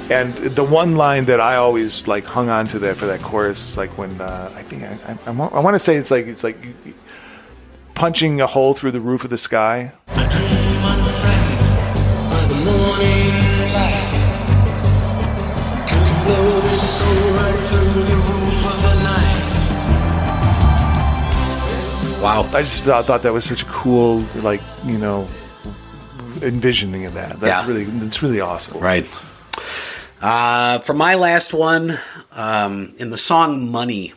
[0.10, 3.64] and the one line that I always like hung on to that for that chorus
[3.70, 5.32] is like when uh, I think I, I, I,
[5.62, 6.58] want, to say it's like it's like
[7.94, 9.92] punching a hole through the roof of the sky.
[10.08, 10.24] by
[12.48, 13.34] the morning
[13.76, 14.10] light.
[15.88, 19.46] Could blow this soul right through the roof of the night.
[22.24, 22.50] Wow.
[22.54, 25.28] I just thought, thought that was such a cool like you know
[26.42, 27.40] envisioning of that.
[27.40, 27.68] That's Yeah.
[27.72, 28.80] really that's really awesome.
[28.82, 29.06] Right.
[30.22, 31.98] Uh, for my last one,
[32.34, 34.14] um, in the song "Money,"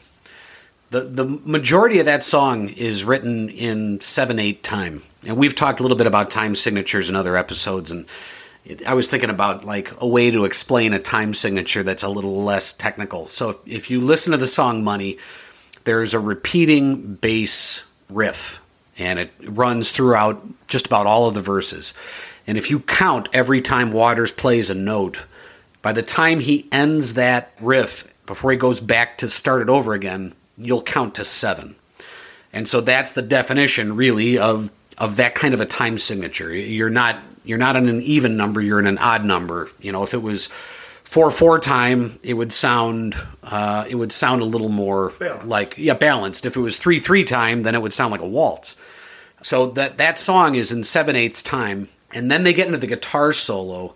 [0.90, 5.78] the the majority of that song is written in seven eight time, and we've talked
[5.78, 8.06] a little bit about time signatures in other episodes, and
[8.64, 12.08] it, I was thinking about like a way to explain a time signature that's a
[12.08, 13.26] little less technical.
[13.26, 15.18] So if, if you listen to the song "Money,"
[15.84, 18.60] there's a repeating bass riff
[18.98, 21.94] and it runs throughout just about all of the verses.
[22.46, 25.26] And if you count every time Waters plays a note,
[25.82, 29.92] by the time he ends that riff, before he goes back to start it over
[29.92, 31.76] again, you'll count to seven.
[32.52, 36.54] And so that's the definition, really, of of that kind of a time signature.
[36.54, 38.60] You're not you're not in an even number.
[38.60, 39.68] You're in an odd number.
[39.80, 40.46] You know, if it was
[41.02, 45.46] four four time, it would sound uh, it would sound a little more Balanced.
[45.46, 46.44] like yeah balanced.
[46.44, 48.76] If it was three three time, then it would sound like a waltz.
[49.42, 52.86] So that that song is in seven eighths time, and then they get into the
[52.86, 53.94] guitar solo,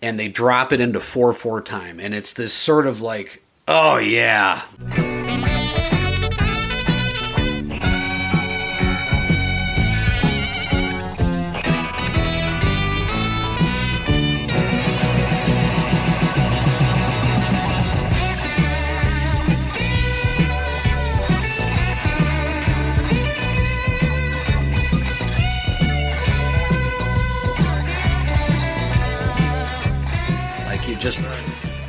[0.00, 3.98] and they drop it into four four time, and it's this sort of like oh
[3.98, 4.62] yeah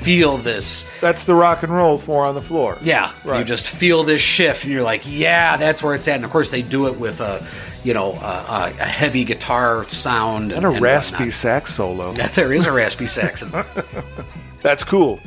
[0.09, 0.85] feel this.
[1.01, 2.79] That's the rock and roll four on the floor.
[2.81, 6.15] Yeah, you just feel this shift, and you're like, yeah, that's where it's at.
[6.15, 7.45] And of course, they do it with a,
[7.83, 11.33] you know, a, a heavy guitar sound And a raspy whatnot.
[11.33, 12.13] sax solo.
[12.33, 13.43] There is a raspy sax.
[14.63, 15.19] That's cool.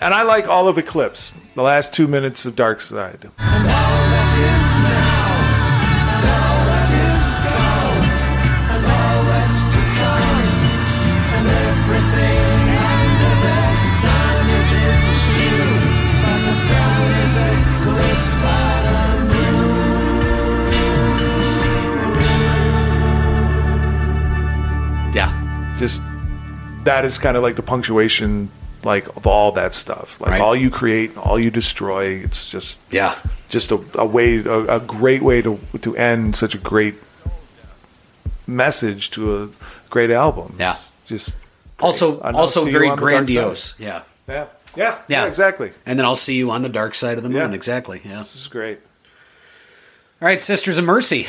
[0.00, 1.34] And I like all of Eclipse.
[1.54, 3.28] The last two minutes of Dark Side.
[25.80, 26.02] Just
[26.84, 28.50] that is kind of like the punctuation,
[28.84, 30.20] like of all that stuff.
[30.20, 30.40] Like Right.
[30.42, 32.20] all you create, all you destroy.
[32.22, 33.14] It's just yeah.
[33.48, 36.96] just a, a way, a, a great way to to end such a great
[38.46, 39.48] message to a
[39.88, 40.56] great album.
[40.58, 40.70] Yeah.
[40.70, 41.36] It's just
[41.80, 43.74] Also, And also very on the dark grandiose.
[43.78, 44.02] Yeah.
[44.28, 44.46] yeah, yeah,
[44.76, 44.98] Yeah.
[45.08, 45.72] yeah, exactly.
[45.86, 47.50] And then I'll see you on the dark side of the moon.
[47.50, 47.56] Yeah.
[47.56, 48.00] Exactly.
[48.04, 48.18] Yeah.
[48.18, 48.78] This is great.
[50.20, 51.26] All right, Sisters of Mercy.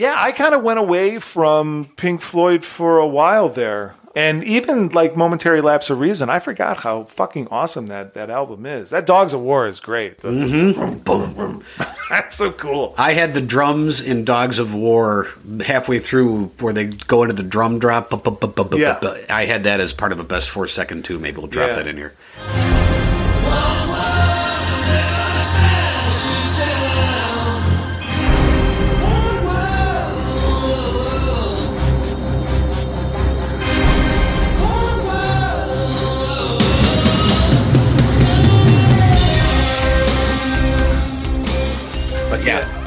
[0.00, 3.94] Yeah, I kind of went away from Pink Floyd for a while there.
[4.16, 8.64] And even like Momentary Lapse of Reason, I forgot how fucking awesome that, that album
[8.64, 8.90] is.
[8.90, 10.20] That Dogs of War is great.
[10.20, 11.82] The- mm-hmm.
[12.10, 12.94] That's so cool.
[12.96, 15.26] I had the drums in Dogs of War
[15.64, 18.10] halfway through where they go into the drum drop.
[18.72, 18.98] Yeah.
[19.28, 21.18] I had that as part of a best four second too.
[21.18, 21.74] Maybe we'll drop Yeah.
[21.76, 22.14] that in here.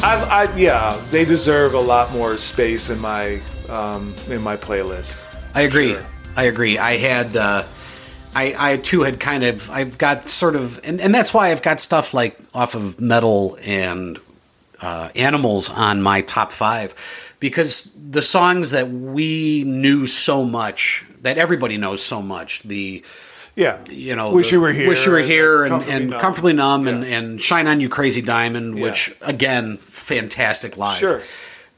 [0.03, 3.39] I, I, yeah, they deserve a lot more space in my
[3.69, 5.25] um, in my playlist.
[5.55, 5.93] I agree.
[5.93, 6.05] Sure.
[6.35, 6.77] I agree.
[6.77, 7.63] I had, uh,
[8.35, 11.61] I, I too had kind of, I've got sort of, and, and that's why I've
[11.61, 14.19] got stuff like off of Meddle and
[14.81, 21.37] uh, animals on my top five because the songs that we knew so much, that
[21.37, 23.03] everybody knows so much, the,
[23.55, 24.87] Yeah, you know, wish the you were here.
[24.89, 26.19] wish you were here, and, Comfortably and Numb.
[26.19, 27.17] comfortably numb, and, Yeah.
[27.19, 28.83] and shine on you, crazy diamond, Yeah.
[28.83, 30.97] which again, fantastic live.
[30.99, 31.21] Sure.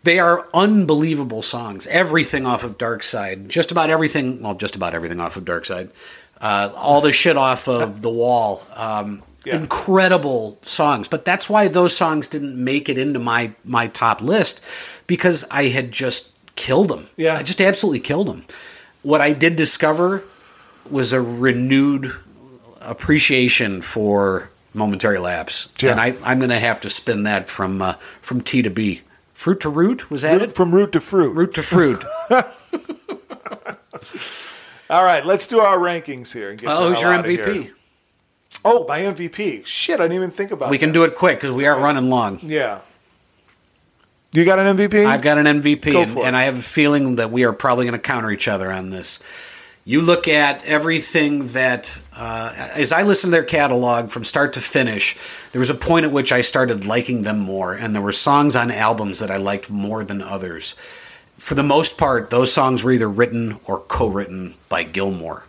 [0.03, 1.87] They are unbelievable songs.
[1.87, 4.41] Everything off of Dark Side, just about everything.
[4.41, 5.89] Well, just about everything off of Dark Side.
[6.39, 8.65] Uh, all the shit off of the wall.
[8.75, 9.57] Um, Yeah.
[9.57, 14.59] Incredible songs, but that's why those songs didn't make it into my my top list
[15.05, 17.05] because I had just killed them.
[17.15, 17.37] Yeah.
[17.37, 18.43] I just absolutely killed them.
[19.03, 20.23] What I did discover
[20.89, 22.13] was a renewed
[22.81, 25.91] appreciation for momentary lapse, Yeah.
[25.91, 29.01] and I, I'm going to have to spin that from uh, from T to B,
[29.33, 30.11] fruit to root.
[30.11, 30.53] Was that it?
[30.53, 31.33] from root to fruit.
[31.33, 32.03] Root to fruit.
[34.89, 36.51] All right, let's do our rankings here.
[36.51, 37.11] And get oh, the who's your.
[37.11, 37.71] MVP?
[38.63, 39.65] Oh, my MVP.
[39.65, 40.69] Shit, I didn't even think about.
[40.69, 42.39] We can do it quick because we are running long.
[42.41, 42.81] Yeah.
[44.31, 45.05] You got an MVP?
[45.05, 47.93] I've got an MVP, and, and I have a feeling that we are probably going
[47.93, 49.19] to counter each other on this.
[49.87, 54.59] You look at everything that, uh, as I listened to their catalog from start to
[54.59, 55.15] finish,
[55.51, 58.55] there was a point at which I started liking them more, and there were songs
[58.55, 60.73] on albums that I liked more than others.
[61.37, 65.43] For the most part, those songs were either written or co written by Gilmour.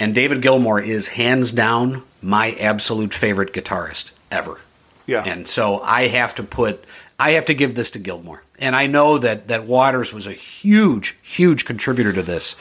[0.00, 4.58] And David Gilmour is hands down my absolute favorite guitarist ever.
[5.06, 5.22] Yeah.
[5.24, 6.84] And so I have to put
[7.16, 8.42] I have to give this to Gilmour.
[8.58, 12.56] And I know that that Waters was a huge, huge contributor to this.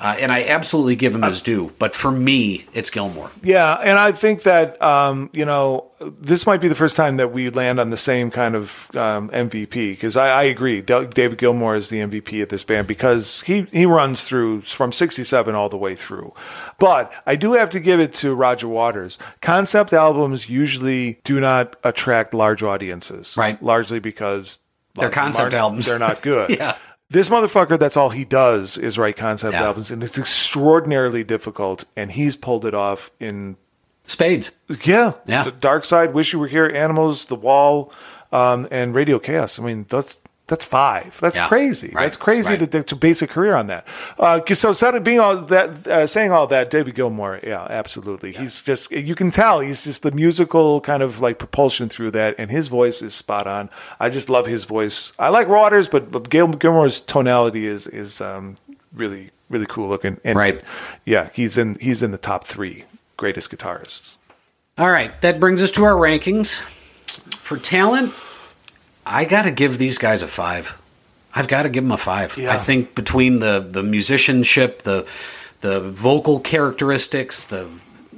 [0.00, 1.72] Uh, and I absolutely give him his due.
[1.80, 3.30] But for me, it's Gilmour.
[3.42, 7.32] Yeah, and I think that um, you know this might be the first time that
[7.32, 10.80] we land on the same kind of um, MVP because I, I agree.
[10.82, 15.54] David Gilmour is the MVP of this band because he he runs through from '67
[15.56, 16.32] all the way through.
[16.78, 19.18] But I do have to give it to Roger Waters.
[19.40, 23.60] Concept albums usually do not attract large audiences, Right.
[23.60, 24.60] Largely because
[24.94, 25.86] They're concept albums.
[25.86, 26.50] They're not good.
[26.58, 26.76] Yeah.
[27.10, 29.64] This motherfucker, that's all he does is write concept Yeah.
[29.64, 31.84] albums, and it's extraordinarily difficult.
[31.96, 33.56] And he's pulled it off in
[34.06, 34.52] Spades.
[34.84, 35.44] yeah, Yeah.
[35.44, 37.90] The Dark Side, Wish You Were Here, Animals, The Wall,
[38.30, 39.58] um, and Radio K.A.O.S.
[39.58, 40.18] I mean, that's
[40.48, 41.18] that's five.
[41.20, 41.46] That's Yeah.
[41.48, 41.92] crazy.
[41.94, 42.04] Right.
[42.04, 42.70] That's crazy Right.
[42.72, 43.86] to, to base a career on that.
[44.18, 48.32] Uh, so, so being all that, uh, saying all that, David Gilmour, yeah, absolutely.
[48.32, 52.34] He's just you can tell he's just the musical kind of like propulsion through that,
[52.38, 53.70] and his voice is spot on.
[54.00, 55.12] I just love his voice.
[55.18, 58.56] I like Waters, but, but Gil, Gilmour's tonality is is um,
[58.92, 60.18] really really cool looking.
[60.24, 60.60] And Right.
[61.04, 62.84] Yeah, he's in he's in the top three
[63.16, 64.14] greatest guitarists.
[64.78, 65.10] All right.
[65.22, 66.60] That brings us to our rankings.
[67.38, 68.12] For talent,
[69.08, 70.80] I got to give these guys a five.
[71.34, 72.36] I've got to give them a five.
[72.36, 72.52] Yeah.
[72.52, 75.06] I think between the, the musicianship, the
[75.60, 77.68] the vocal characteristics, the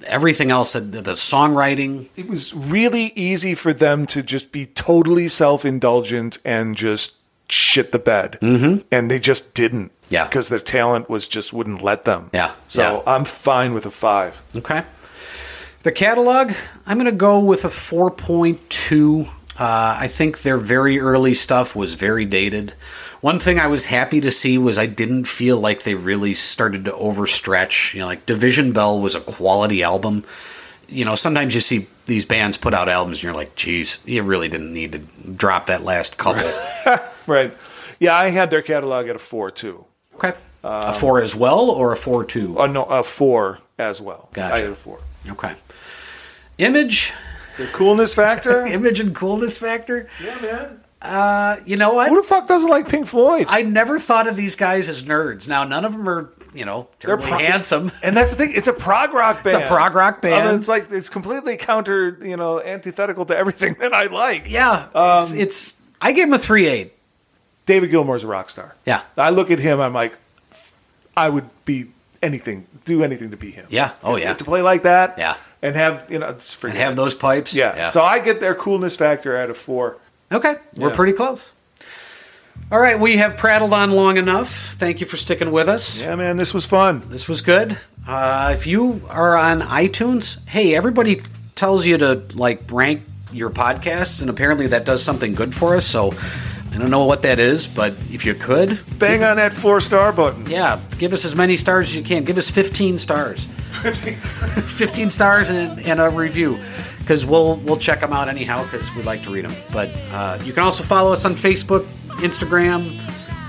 [0.07, 2.09] everything else, the, the songwriting.
[2.17, 7.17] it was really easy for them to just be totally self-indulgent and just
[7.49, 8.81] shit the bed mm-hmm.
[8.93, 10.25] and they just didn't Yeah.
[10.27, 13.13] because their talent was just wouldn't let them Yeah, so yeah.
[13.13, 14.83] i'm fine with a five Okay.
[15.83, 16.53] The catalog,
[16.87, 19.29] I'm going to go with a 4.2.
[19.61, 22.73] Uh, I think their very early stuff was very dated.
[23.21, 26.87] One thing I was happy to see was I didn't feel like they really started
[26.87, 27.93] to overstretch.
[27.93, 30.25] You know, like Division Bell was a quality album.
[30.89, 34.23] You know, sometimes you see these bands put out albums and you're like, geez, you
[34.23, 34.99] really didn't need to
[35.31, 36.51] drop that last couple.
[37.27, 37.55] right
[38.01, 39.85] yeah i had their catalog at a four too
[40.15, 40.33] Okay.
[40.65, 42.59] a four as well or a four two?
[42.59, 44.55] uh, no a four as well Gotcha.
[44.55, 45.01] i had a four
[45.31, 45.53] Okay.
[46.59, 47.13] Image,
[47.61, 50.09] the coolness factor image and coolness factor.
[50.25, 52.09] yeah man Uh, you know what?
[52.11, 55.49] who the fuck doesn't like pink floyd I never thought of these guys as nerds.
[55.49, 57.91] Now, none of them are, you know, terribly pro- handsome.
[58.03, 58.53] And that's the thing.
[58.55, 59.57] It's a prog rock band.
[59.57, 60.59] It's a prog rock band.
[60.59, 64.45] It's like it's completely counter, you know, antithetical to everything that I like.
[64.51, 65.75] Yeah, Um, it's, it's.
[66.03, 66.93] I gave him a three eight.
[67.67, 68.75] David Gilmour's a rock star.
[68.85, 69.03] Yeah.
[69.17, 69.81] I look at him.
[69.81, 70.19] I'm like,
[71.17, 71.87] I would be
[72.21, 73.67] anything, do anything to be him.
[73.71, 73.93] Yeah.
[74.03, 74.35] Oh, yeah.
[74.35, 75.15] To play like that.
[75.19, 75.37] Yeah.
[75.63, 77.55] And have you know, it's And have those pipes.
[77.55, 77.91] Yeah.
[77.91, 79.99] So I get their coolness factor out of four.
[80.33, 80.95] okay, we're Yeah.
[80.95, 81.53] pretty close.
[82.73, 84.49] All right, we have prattled on long enough.
[84.49, 86.01] Thank you for sticking with us.
[86.03, 87.03] Yeah, man, this was fun.
[87.09, 87.77] This was good.
[88.07, 91.21] Uh, if you are on iTunes, hey, everybody
[91.57, 95.85] tells you to like rank your podcasts, and apparently that does something good for us.
[95.87, 96.13] So
[96.73, 100.13] I don't know what that is, but if you could, Bang on that four star
[100.13, 100.47] button.
[100.47, 102.25] yeah, give us as many stars as you can.
[102.25, 103.47] Give us 15 stars.
[103.47, 106.59] 15 stars and, and a review
[106.99, 110.39] because we'll we'll check them out anyhow because we'd like to read them but uh,
[110.45, 111.85] you can also follow us on facebook
[112.19, 113.01] instagram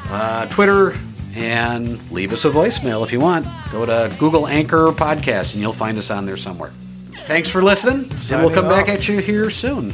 [0.09, 0.95] uh, twitter
[1.35, 3.45] and leave us a voicemail if you want.
[3.71, 6.71] Go to google anchor podcast and you'll find us on there somewhere.
[7.23, 9.93] Thanks for listening and we'll come Signing back at you here soon